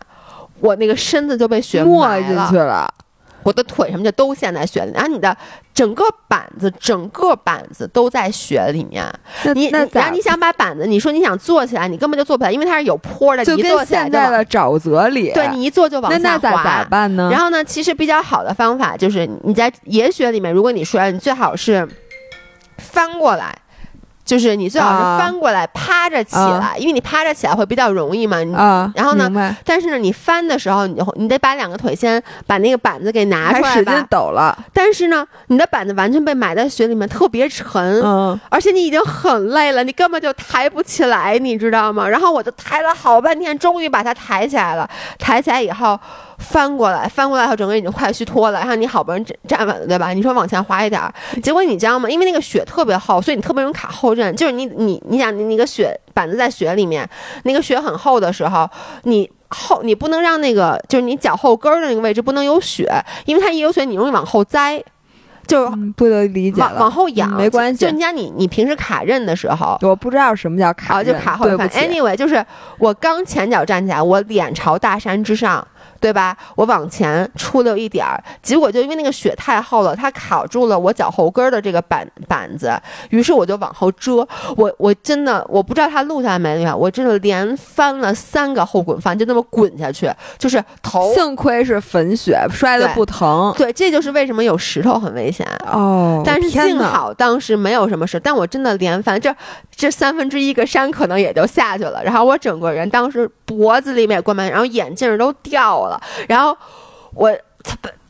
[0.60, 2.92] 我那个身子就被雪没进去了。
[3.42, 5.36] 我的腿什么就都陷在雪里，然后你的
[5.74, 9.04] 整个板子，整个板子都在雪里面。
[9.54, 13.44] 你那然后你想把板子，你说你想坐起来，你根本就坐不起来，因为它是有坡的。
[13.44, 16.48] 就跟现在的沼泽里，对你一坐就往下滑。
[16.50, 17.28] 那咋办呢？
[17.30, 21.88] 然后呢，其实比较好的方法就是你在野雪里面，如果你摔，你最好是
[22.78, 23.56] 翻过来。
[24.32, 28.38] 就是你最好是翻过来趴着起来，因为你趴着起来会比较容易嘛。
[28.56, 29.54] 啊，然后呢？
[29.62, 34.56] 但是呢，你翻的时候，你你得把两个腿先把那个板子给拿出来使劲抖了。
[34.72, 38.00] 但是呢，你的板子完全被埋在雪里面，特别沉。
[38.02, 42.08] 嗯，而且你已经很累了，你根本就抬不起来，你知道吗？
[42.08, 44.88] 然后我就抬了好半天，终于把它抬起来了。
[45.18, 46.00] 抬起来以后。
[46.38, 48.58] 翻过来，翻过来后，整个人已经快虚脱了。
[48.60, 50.12] 然后你好不容易站站稳了，对吧？
[50.12, 51.00] 你说往前滑一点，
[51.42, 52.08] 结果你知道吗？
[52.08, 54.34] 因为那个雪特别厚，所以你特别容易卡后刃。
[54.36, 57.08] 就是你你你想，你那个雪板子在雪里面，
[57.44, 58.68] 那个雪很厚的时候，
[59.04, 62.90] 你后你不能让那个就是你脚后跟的那个位置不能有雪，
[63.26, 64.82] 因为它一有雪，你容易往后栽，
[65.46, 67.84] 就是不能理解往往后仰没关系。
[67.84, 71.44] 就你家你你平时卡刃的时候，我不知道什么叫卡，就卡后。
[71.44, 72.44] 对 Anyway，就是
[72.78, 75.66] 我刚前脚站起来，我脸朝大山之上。
[76.02, 76.36] 对吧？
[76.56, 82.72] 我往前出溜一点儿，结果就因为那个雪太厚了，它卡住了我脚后跟的这个板板子，
[83.10, 84.26] 于是我就往后遮。
[84.56, 91.14] 我我真的我不知道他录下来没有，我真的连翻了三个后滚翻，就那么滚下去，就是头。
[91.22, 93.54] 幸亏是粉雪，摔的不疼。
[93.56, 96.20] 对，这就是为什么有石头很危险哦。
[96.24, 99.32] 但是幸好当时没有什么事，但我真的连翻这
[99.70, 105.91] 这三分之一个山可能也就下去了，然后我整个人当时脖子里面也灌满，然后眼镜都掉了，
[106.28, 106.56] 然后
[107.14, 107.32] 我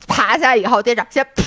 [0.07, 1.43] 爬下来以后，店长先噗，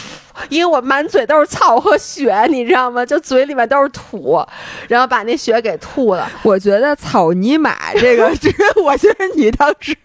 [0.50, 3.06] 因为我满嘴都是草和雪，你知道吗？
[3.06, 4.44] 就嘴里面都是土，
[4.88, 6.30] 然后把那雪给吐了。
[6.44, 8.32] 我觉得草泥马这个，
[8.84, 9.96] 我觉得你当时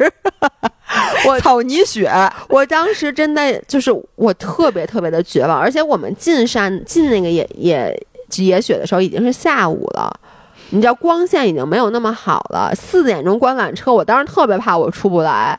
[1.26, 2.10] 我草泥雪，
[2.48, 8.06] 我当时真的就是我特别特别的绝望，而且我们进山进那个野野
[8.36, 10.12] 野雪的时候已经是下午了。
[10.70, 15.58] 你知道光线已经没有那么好了，四点钟观缆车，我当时特别怕我出不来，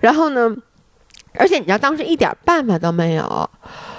[0.00, 0.54] 然后呢，
[1.34, 3.50] 而且你知道当时一点办法都没有，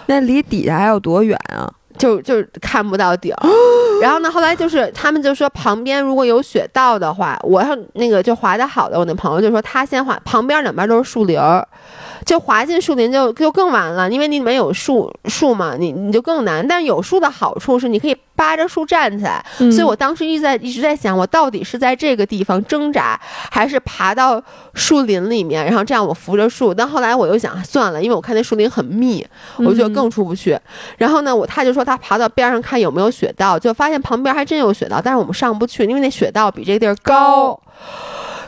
[0.08, 1.72] 那离底下还有多远啊？
[1.98, 3.34] 就就看不到顶。
[4.04, 11.68] 然后呢，后来就是他们就说旁边如果有雪道的话，我要那个就滑的好的，我那朋友就说他先滑，旁边两边都是树林儿。
[12.24, 16.68] 就滑进树林就就更完了，因为你里面有树树嘛，你你就更难。
[16.68, 23.20] 但是有树的好处是你可以扒着树站起来，所以我当时一直在一直在想，我到底是在这个地方挣扎，
[23.50, 24.42] 还是爬到
[24.76, 26.72] 树林里面，然后这样我扶着树。
[26.74, 29.26] 但后来我又想算了，因为我看那树林很密，
[29.58, 30.58] 我觉得更出不去。
[30.98, 37.60] 然后呢，我他就说他爬到边上看有没有雪道，就发现旁边还真有雪道，但是我们上不去，因为那雪道比这个地儿高。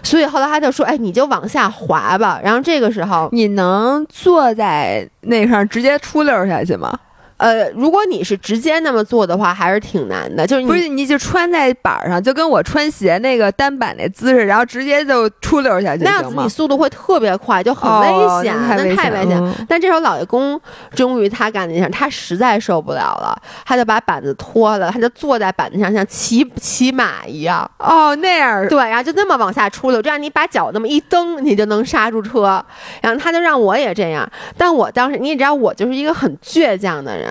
[0.01, 6.97] 所以后来他就说：“哎，你就往下滑吧。”然后这个时候，你能坐在那上直接出溜下去吗？
[7.39, 10.45] 呃，如果你是直接那么做的话，还是挺难的。
[10.45, 19.65] 就是不是你就穿在板上，就跟我穿鞋那个单板那姿势，然后直接就出溜下去，那样子你速度会特别快，就很危险，那太危险。
[19.69, 20.59] 但这时候老爷公
[20.93, 27.69] 终于他干了一件他实在受不了了，他就把板子脱了，他就坐在板子上，像骑骑马一样。
[27.77, 32.61] 哦，那样对，然后就那么往下出溜，这样你把脚那么一蹬，你就能刹住车。
[33.01, 37.28] 然后他就让我也这样，但我当时你也知道，我就是一个很倔强的人。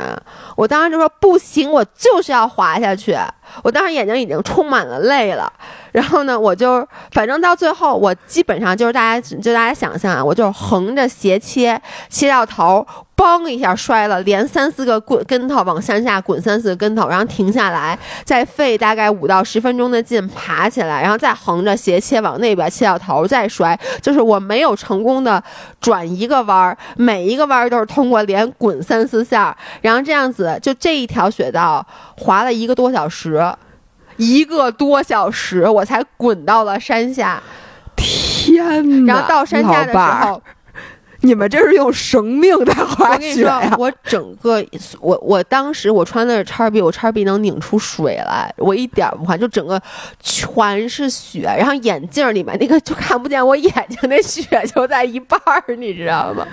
[0.57, 3.17] 我当时就说不行，我就是要滑下去。
[3.63, 5.53] 我当时眼睛已经充满了泪了。
[5.99, 11.77] 然后呢，我就反正到最后，我基本上就是大家就大家想象啊，我就横着斜切，
[12.09, 12.87] 切到头，
[13.17, 25.43] 嘣一下摔了，连三四个滚跟头往山下滚三四个跟头，然后停下来，再费大概五到十分钟的劲爬起来，然后再横着斜切往那边切到头再摔，就是我没有成功的
[25.81, 31.85] 转一个弯儿，每一个弯儿都是通过连滚三四下，然后这样子就这一条雪道
[32.17, 33.45] 滑了一个多小时。
[34.19, 37.43] 一个多小时，我才滚到了山下。
[37.97, 39.15] 天哪！
[39.15, 40.41] 然后到山下的时候，
[41.23, 43.75] 你们这是用生命在滑雪呀！
[43.77, 44.65] 我整个，
[45.01, 49.81] 我我当时我穿的是叉 B，我叉 B 能拧出水来，我一点不滑，就整个
[50.21, 56.47] 全是雪，然后眼镜里面那个就看不见我眼睛，那雪就在一半儿，你知道吗？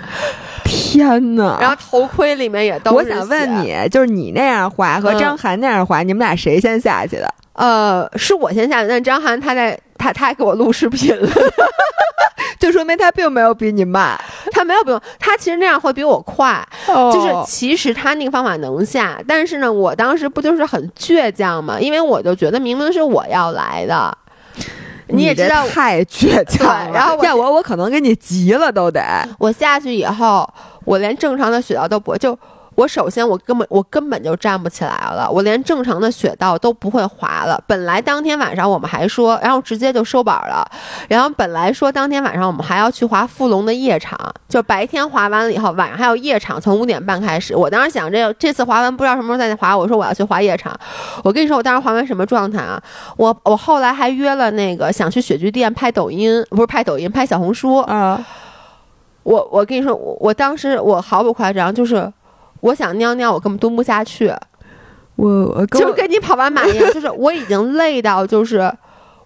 [0.64, 1.58] 天哪！
[1.60, 7.32] 然后头盔里面也都是我想问你，就是你那样滑和张涵那样滑，你们俩谁先下去的？
[7.56, 11.28] 呃，是我先下去，但张涵他在他他还给我录视频了，
[12.60, 14.14] 就说明他并没有比你慢，
[14.52, 24.16] 他没有不用，他其实那样会比我快，就是其实他那个方法能下，但是呢，我当时不就是很倔强嘛，因为我就觉得明明是我要来的，
[25.08, 29.02] 你也知道太倔强了，然后 要我我可能给你急了都得，
[29.38, 30.46] 我下去以后，
[30.84, 32.38] 我连正常的雪道都不就。
[32.76, 37.58] 我首先我根本我根本就站不起来了，我连正常的雪道都不会滑了。
[37.66, 40.62] 本来当天晚上我们还说，然后直接就收板了。
[41.08, 47.56] 然后本来说当天晚上我们还要去滑富龙的夜场，就白天滑完了以后，晚上还有夜场，从五点半开始。
[47.56, 50.78] 我当时想，这这次滑完不知道什么时候再滑，我说我要去滑夜场。
[51.24, 52.78] 我跟你说，我当时滑完什么状态啊？
[53.16, 58.22] 我我后来还约了那个想去雪具店拍抖音，不是拍抖音，拍小红书啊。
[59.22, 62.12] 我我跟你说，我我当时我毫不夸张，就是。
[62.60, 64.32] 我想尿尿，我根本蹲不下去。
[65.16, 68.70] 我我就跟你跑完马一样， 就是我已经累到，就是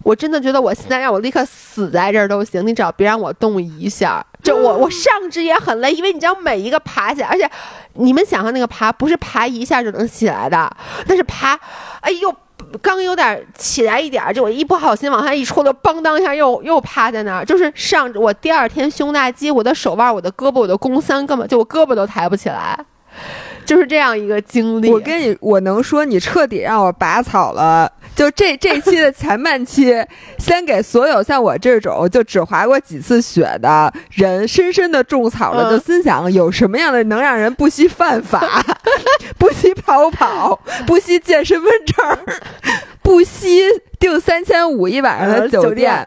[0.03, 4.25] 我真的觉得我现在让我立刻死在这儿都行，你只要别让我动一下。
[4.41, 7.49] 就我我上肢也很累，因为你知道每一个爬起来，而且
[7.95, 10.71] 你们想象那个爬不是爬一下就能起来的，
[11.07, 11.59] 那是爬，
[11.99, 12.33] 哎呦，
[12.81, 17.45] 刚有点起来一点，就我一不好心往下一戳，就邦当一下又又趴在那儿。
[17.45, 22.79] 就是上我第二天胸大肌，我的手腕、我的胳膊、我的肱三根本就我胳膊都抬不起来。
[23.65, 24.89] 就是这样一个经历。
[24.89, 27.91] 我跟你，我能说你彻底让我拔草了。
[28.13, 30.05] 就这这期的前半期，
[30.37, 38.63] 先给所有像我这种就只滑过几次雪的人深深的种草了，嗯就心想有什么样的能让人不惜犯法、
[39.39, 42.17] 不惜跑跑、不惜借身份证、
[43.01, 43.61] 不惜
[43.97, 46.05] 订三千五一晚上的呃酒店。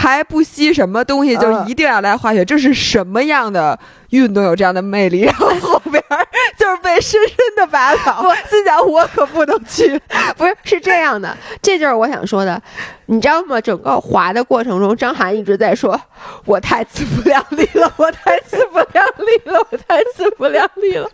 [0.00, 3.78] 还不惜什么东西，就嗯一定要来滑雪，这是什么样的
[4.10, 5.20] 运动有这样的魅力？
[5.20, 6.26] 然后后边儿
[6.56, 10.00] 就是被深深的拔草， 心想我可不能去。
[10.38, 12.60] 不是是这样的，这就是我想说的，
[13.06, 13.60] 你知道吗？
[13.60, 16.00] 整个滑的过程中，张涵一直在说
[16.46, 21.06] ：“我太自不量力了，我太自不量力了，我太自不量力了。”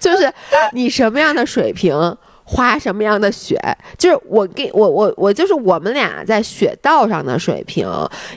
[0.00, 0.32] 就是
[0.72, 1.94] 你什么样的水平。
[2.46, 3.58] 滑什么样的雪，
[3.96, 7.88] 就是我给我我我就是我们俩在雪道上的水平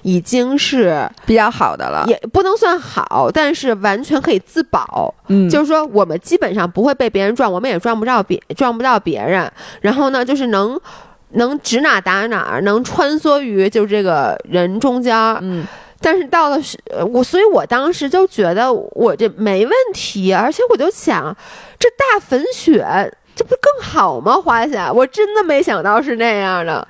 [0.01, 5.13] 已经是比较好的了，也不能算好，但是完全可以自保。
[5.27, 9.51] 嗯就是说我们基本上不会被别人撞，我们也撞不着别撞不到别人。
[9.81, 10.79] 然后呢，就是能
[11.31, 15.37] 能指哪打哪，能穿梭于就这个人中间儿。
[15.41, 15.65] 嗯，
[15.99, 21.35] 但是到了是呃我，所以我当时就觉得我这没问题，而且我就想，
[21.77, 23.11] 这大粉雪。
[23.37, 24.35] 这不更好吗？
[24.43, 26.85] 滑起来，我真的没想到是那样的。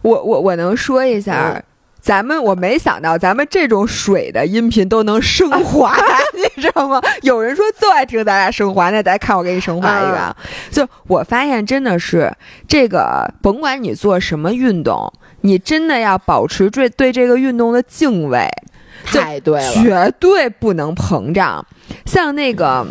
[0.00, 1.52] 我我我能说一下。
[1.56, 1.62] 嗯
[2.02, 5.96] 咱们我没想到，咱们这种水的音频都能升华，
[6.34, 7.00] 你知道吗？
[7.22, 10.36] 有人说最爱听咱俩升华，那咱看我给你升华一个啊。
[10.68, 12.28] 就我发现真的是
[12.66, 15.12] 这个，甭管你做什么运动，
[15.42, 18.48] 你真的要保持对对这个运动的敬畏，
[19.12, 21.64] 就太对了，绝对不能膨胀。
[22.04, 22.84] 像那个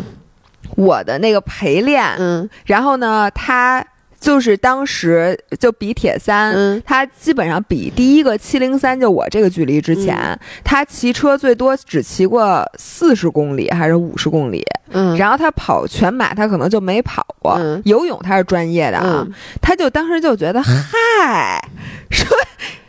[0.76, 2.48] 我的那个陪练，嗯。
[2.66, 3.84] 然后呢，他
[4.20, 6.82] 就是当时就比铁三，嗯。
[6.86, 10.38] 他基本上比第一个七零三，就我这个距离之前，嗯。
[10.62, 17.82] 他骑车最多只骑过四十公里还是五十公里，嗯，然后他跑全马他可能就没跑过，嗯。
[17.84, 19.34] 游泳他是专业的啊，嗯。
[19.60, 21.68] 他就当时就觉得嗨，
[22.10, 22.36] 说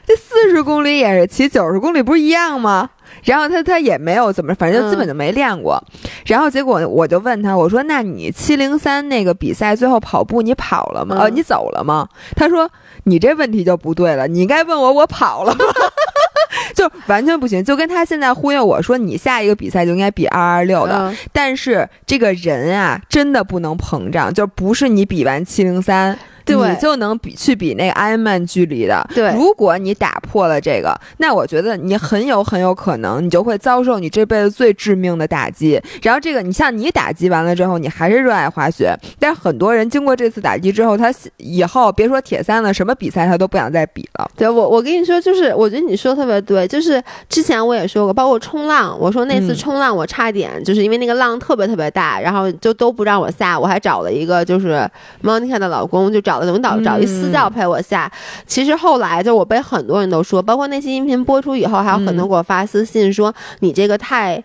[0.05, 2.89] 这四十公里也是骑九十公里不是一样吗？
[3.23, 5.81] 然后他他也没有怎么，反正就基本就没练过。
[6.25, 11.15] 然后结果我就问他，我说：“那你七零三那个比赛最后跑步你跑了吗？
[11.17, 12.69] 嗯呃，你走了吗？”他说
[13.05, 15.65] ：“你这问题就不对了，你应该问我我跑了吗？”
[16.75, 29.07] 就完全不行，就跟他现在忽悠我说你下一个比赛就应该比二二六的，嗯但是这个人啊，真的不能膨胀，就不是你比完七零三，对你就能比去比那个 Ironman 距离的。
[29.13, 35.81] 对如果你打破了这个，那我觉得你很有很有可能，你就会遭受你这辈子最致命的打击。
[36.01, 44.29] 然后这个，你像你打击完了之后，你还是热爱滑雪，但是很多人经过这次打击之后，他以后别说铁三了，什么比赛他都不想再比了。
[44.35, 54.89] 对我，我跟你说，就是我觉得你说的特别对，就是之前我也说过，包括冲浪，我说那次嗯冲浪我差点、就是因为那个浪特别特别大，然后就都不让我下，我还找了一个就是
[55.23, 58.11] Monica 的老公，就找了领导找找一私教陪我下。
[58.45, 64.43] 其实后来就我被很多人都说，包括那期音频播出以后，还有很多嗯给我发私信说、你这个太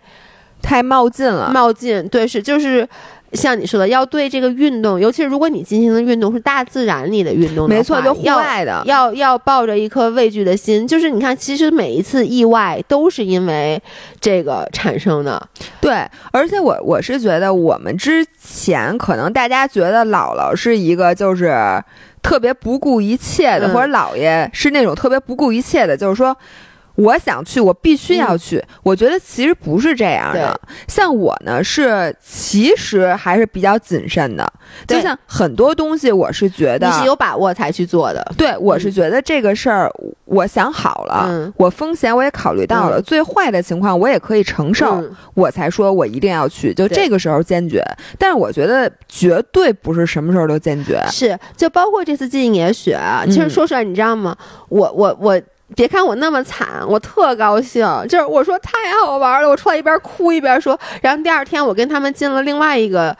[0.62, 2.89] 太冒进了，冒进，对，是就是。
[3.33, 8.83] 像你说的，要对这个运动，尤其是如果你进行的运动是大自然里的运动没错，就户外的。
[8.87, 13.81] 要要抱着一颗畏惧的心，就是你看，其实每一次意外都是因为
[14.20, 15.41] 这个产生的。
[15.81, 21.55] 对，而且我我是觉得，我们之前可能大家觉得姥姥是一个就是
[22.22, 26.37] 特别不顾一切的，嗯或者姥爷是那种特别不顾一切的，就是说。
[26.99, 28.61] 我想去，我必须要去。
[28.82, 30.61] 我觉得其实不是这样的。
[30.88, 34.53] 像我呢，是其实还是比较谨慎的。
[34.84, 38.32] 就像很多东西，我是觉得你是有把握才去做的。
[38.36, 39.88] 对，我是觉得这个事儿，
[40.24, 44.96] 我想好了，嗯我风险我也考虑到了，嗯最坏的情况我也可以承受。
[44.96, 47.80] 嗯我才说我一定要去，就这个时候坚决。
[48.18, 51.01] 但是我觉得绝对不是什么时候都坚决。
[51.12, 54.36] 是，就包括这次进野雪啊，其实嗯说出来，你知道吗？
[54.68, 55.40] 我我我。
[55.75, 57.87] 别看我那么惨，我特高兴。
[58.09, 58.73] 就是我说太
[59.05, 60.79] 好玩了，我出来一边哭一边说。
[61.03, 63.16] 然后第二天我跟他们进了另外一个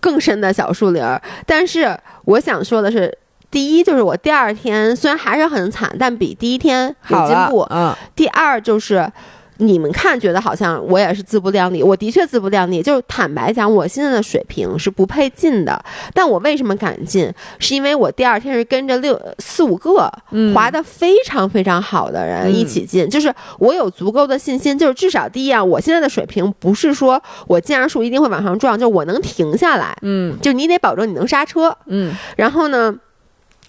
[0.00, 1.20] 更深的小树林儿。
[1.46, 3.16] 但是我想说的是，
[3.50, 7.66] 第一就是我第二天虽然还是很惨，但比第一天有进步。
[7.70, 9.10] 嗯，第二就是。
[9.58, 12.82] 你们看，觉得好像我也是自不量力，我的确自不量力。
[12.82, 15.80] 就是坦白讲，我现在的水平是不配进的。
[16.12, 17.32] 但我为什么敢进？
[17.58, 24.76] 是因为我第二天是跟着六四五个嗯滑得非常非常好的人嗯一起进，就是我有足够的信心。
[24.76, 29.96] 就是至少第一啊，我现在的水平不是说我进上数一定会往上撞，就我能停下来。
[30.02, 31.76] 嗯就你得保证你能刹车。
[31.86, 32.92] 嗯然后呢，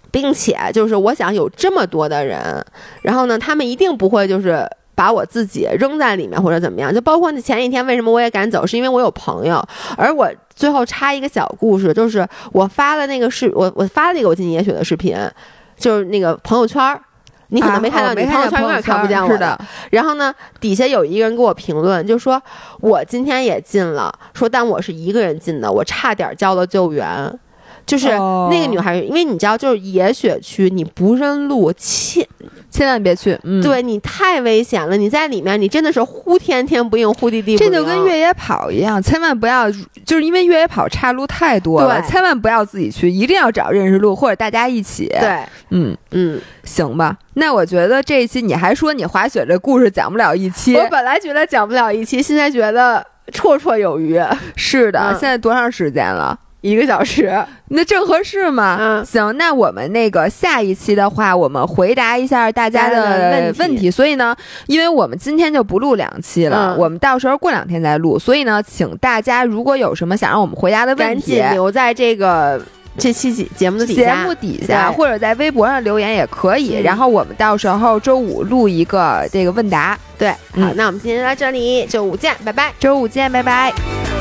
[0.10, 2.66] 并且就是我想有这么多的人，
[3.04, 4.68] 然后呢，他们一定不会就是。
[4.96, 9.64] 把我自己扔在里面或者怎么样，就包括那前一天为什么我也敢走，是因为我有朋友。
[9.98, 15.18] 而我最后插一个小故事，就是我发了那个视，我我发了那个我进野雪的视频，
[15.78, 17.02] 就是那个朋友圈儿。
[17.50, 19.56] 你可能没看到，你朋友圈永远看不见我是的。。
[19.92, 22.42] 然后呢，底下有一个人给我评论，就说
[22.82, 27.08] 我今天也进了，说但我是一个人进的，我差点叫了救援。
[27.86, 32.28] 就是哦那个女孩，因为你知道，就是野雪区，你不认路，切，
[32.74, 33.62] 千万别去，嗯，。
[33.62, 34.98] 对你太危险了。
[34.98, 37.70] 你在里面，你真的是呼天天不应，呼地地不这。
[37.70, 39.70] 就跟越野跑一样，千万不要，
[40.04, 47.16] 就是因为越野跑岔路太多了，对千万不要自己去，一定要找认识路或者大家一起。，对，嗯，嗯，行吧。
[47.36, 54.20] 那我觉得这一期你还说你滑雪这故事讲不了一期，我本来觉得讲不了一期，现在觉得绰绰有余，
[54.56, 56.40] 是的，嗯现在多长时间了？
[56.64, 57.32] 一个小时。
[57.70, 58.78] 那正合适嘛。
[58.80, 63.92] 嗯行，那我们那个下一期的话，我们回答一下大家的的问题问题。
[63.92, 64.36] 所以呢，
[64.68, 68.18] 因为我们今天就不录两期了，嗯我们到时候过两天再录。
[68.18, 72.62] 所以呢，请大家如果有什么想让我们回答的问题赶题紧，留在这个
[72.98, 74.24] 这期节节目的底节下。
[74.24, 76.78] 目底下或者在微博上留言也可以。
[76.78, 82.72] 嗯然后我们到时候周五录一个这个问答，对，好，嗯那我们今天就到这里，周五见，拜拜。
[82.80, 84.13] 周五见，拜拜。